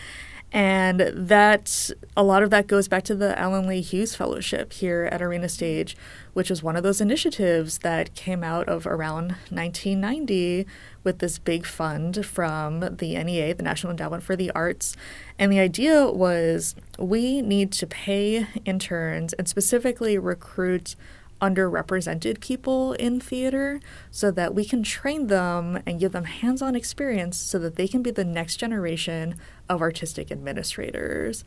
And 0.51 1.01
that 1.13 1.91
a 2.15 2.23
lot 2.23 2.41
of 2.41 2.49
that 2.51 2.67
goes 2.67 2.87
back 2.87 3.03
to 3.05 3.15
the 3.15 3.37
Allen 3.37 3.67
Lee 3.67 3.81
Hughes 3.81 4.15
Fellowship 4.15 4.71
here 4.71 5.09
at 5.11 5.21
Arena 5.21 5.49
Stage, 5.49 5.97
which 6.33 6.49
was 6.49 6.63
one 6.63 6.77
of 6.77 6.83
those 6.83 7.01
initiatives 7.01 7.79
that 7.79 8.13
came 8.15 8.41
out 8.41 8.69
of 8.69 8.87
around 8.87 9.35
1990 9.49 10.65
with 11.03 11.19
this 11.19 11.39
big 11.39 11.65
fund 11.65 12.25
from 12.25 12.79
the 12.79 13.21
NEA, 13.21 13.53
the 13.53 13.63
National 13.63 13.91
Endowment 13.91 14.23
for 14.23 14.37
the 14.37 14.49
Arts. 14.51 14.95
And 15.37 15.51
the 15.51 15.59
idea 15.59 16.07
was 16.07 16.73
we 16.97 17.41
need 17.41 17.73
to 17.73 17.87
pay 17.87 18.47
interns 18.63 19.33
and 19.33 19.49
specifically 19.49 20.17
recruit 20.17 20.95
underrepresented 21.41 22.39
people 22.39 22.93
in 22.93 23.19
theater 23.19 23.79
so 24.09 24.31
that 24.31 24.55
we 24.55 24.63
can 24.65 24.83
train 24.83 25.27
them 25.27 25.81
and 25.85 25.99
give 25.99 26.11
them 26.11 26.23
hands 26.25 26.61
on 26.61 26.75
experience 26.75 27.37
so 27.37 27.59
that 27.59 27.75
they 27.75 27.87
can 27.87 28.01
be 28.01 28.11
the 28.11 28.23
next 28.23 28.57
generation 28.57 29.35
of 29.69 29.81
artistic 29.81 30.31
administrators. 30.31 31.43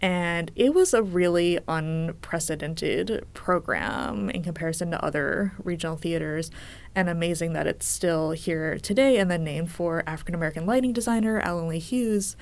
And 0.00 0.50
it 0.56 0.74
was 0.74 0.92
a 0.92 1.02
really 1.02 1.60
unprecedented 1.68 3.24
program 3.34 4.30
in 4.30 4.42
comparison 4.42 4.90
to 4.90 5.04
other 5.04 5.52
regional 5.62 5.96
theaters, 5.96 6.50
and 6.94 7.08
amazing 7.08 7.52
that 7.52 7.68
it's 7.68 7.86
still 7.86 8.32
here 8.32 8.78
today 8.78 9.18
and 9.18 9.30
then 9.30 9.44
named 9.44 9.70
for 9.70 10.02
African 10.06 10.34
American 10.34 10.66
lighting 10.66 10.92
designer 10.92 11.38
Allen 11.40 11.68
Lee 11.68 11.78
Hughes. 11.78 12.36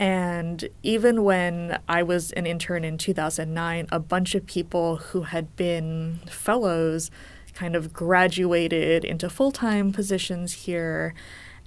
And 0.00 0.70
even 0.82 1.24
when 1.24 1.78
I 1.86 2.02
was 2.02 2.32
an 2.32 2.46
intern 2.46 2.84
in 2.84 2.96
2009, 2.96 3.86
a 3.92 4.00
bunch 4.00 4.34
of 4.34 4.46
people 4.46 4.96
who 4.96 5.22
had 5.24 5.54
been 5.56 6.20
fellows 6.26 7.10
kind 7.52 7.76
of 7.76 7.92
graduated 7.92 9.04
into 9.04 9.28
full 9.28 9.52
time 9.52 9.92
positions 9.92 10.64
here. 10.64 11.12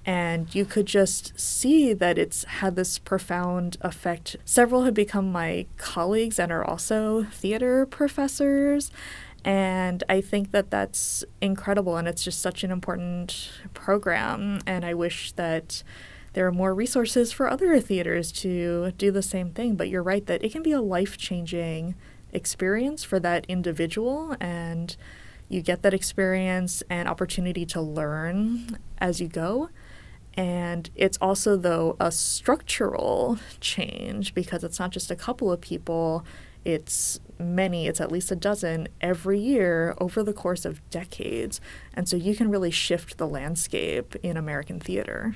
And 0.03 0.53
you 0.53 0.65
could 0.65 0.87
just 0.87 1.39
see 1.39 1.93
that 1.93 2.17
it's 2.17 2.43
had 2.45 2.75
this 2.75 2.97
profound 2.97 3.77
effect. 3.81 4.35
Several 4.43 4.83
have 4.85 4.95
become 4.95 5.31
my 5.31 5.67
colleagues 5.77 6.39
and 6.39 6.51
are 6.51 6.65
also 6.65 7.25
theater 7.31 7.85
professors. 7.85 8.89
And 9.45 10.03
I 10.09 10.21
think 10.21 10.49
that 10.51 10.71
that's 10.71 11.23
incredible. 11.39 11.97
And 11.97 12.07
it's 12.07 12.23
just 12.23 12.41
such 12.41 12.63
an 12.63 12.71
important 12.71 13.51
program. 13.75 14.59
And 14.65 14.83
I 14.83 14.95
wish 14.95 15.33
that 15.33 15.83
there 16.33 16.45
are 16.47 16.51
more 16.51 16.73
resources 16.73 17.31
for 17.31 17.49
other 17.49 17.79
theaters 17.79 18.31
to 18.31 18.91
do 18.97 19.11
the 19.11 19.21
same 19.21 19.51
thing. 19.51 19.75
But 19.75 19.89
you're 19.89 20.03
right 20.03 20.25
that 20.25 20.43
it 20.43 20.51
can 20.51 20.63
be 20.63 20.71
a 20.71 20.81
life 20.81 21.17
changing 21.17 21.95
experience 22.31 23.03
for 23.03 23.19
that 23.19 23.45
individual 23.47 24.35
and 24.39 24.95
you 25.47 25.61
get 25.61 25.83
that 25.83 25.93
experience 25.93 26.81
and 26.89 27.07
opportunity 27.07 27.65
to 27.67 27.79
learn 27.79 28.77
as 28.97 29.21
you 29.21 29.27
go. 29.27 29.69
And 30.35 30.89
it's 30.95 31.17
also, 31.21 31.55
though, 31.55 31.95
a 31.99 32.11
structural 32.11 33.37
change 33.59 34.33
because 34.33 34.63
it's 34.63 34.79
not 34.79 34.89
just 34.89 35.11
a 35.11 35.15
couple 35.15 35.51
of 35.51 35.61
people, 35.61 36.25
it's 36.65 37.19
many, 37.37 37.87
it's 37.87 38.01
at 38.01 38.11
least 38.11 38.31
a 38.31 38.35
dozen 38.35 38.87
every 38.99 39.39
year 39.39 39.93
over 39.99 40.23
the 40.23 40.33
course 40.33 40.65
of 40.65 40.87
decades. 40.89 41.61
And 41.93 42.09
so 42.09 42.15
you 42.15 42.35
can 42.35 42.49
really 42.49 42.71
shift 42.71 43.17
the 43.17 43.27
landscape 43.27 44.15
in 44.23 44.37
American 44.37 44.79
theater. 44.79 45.35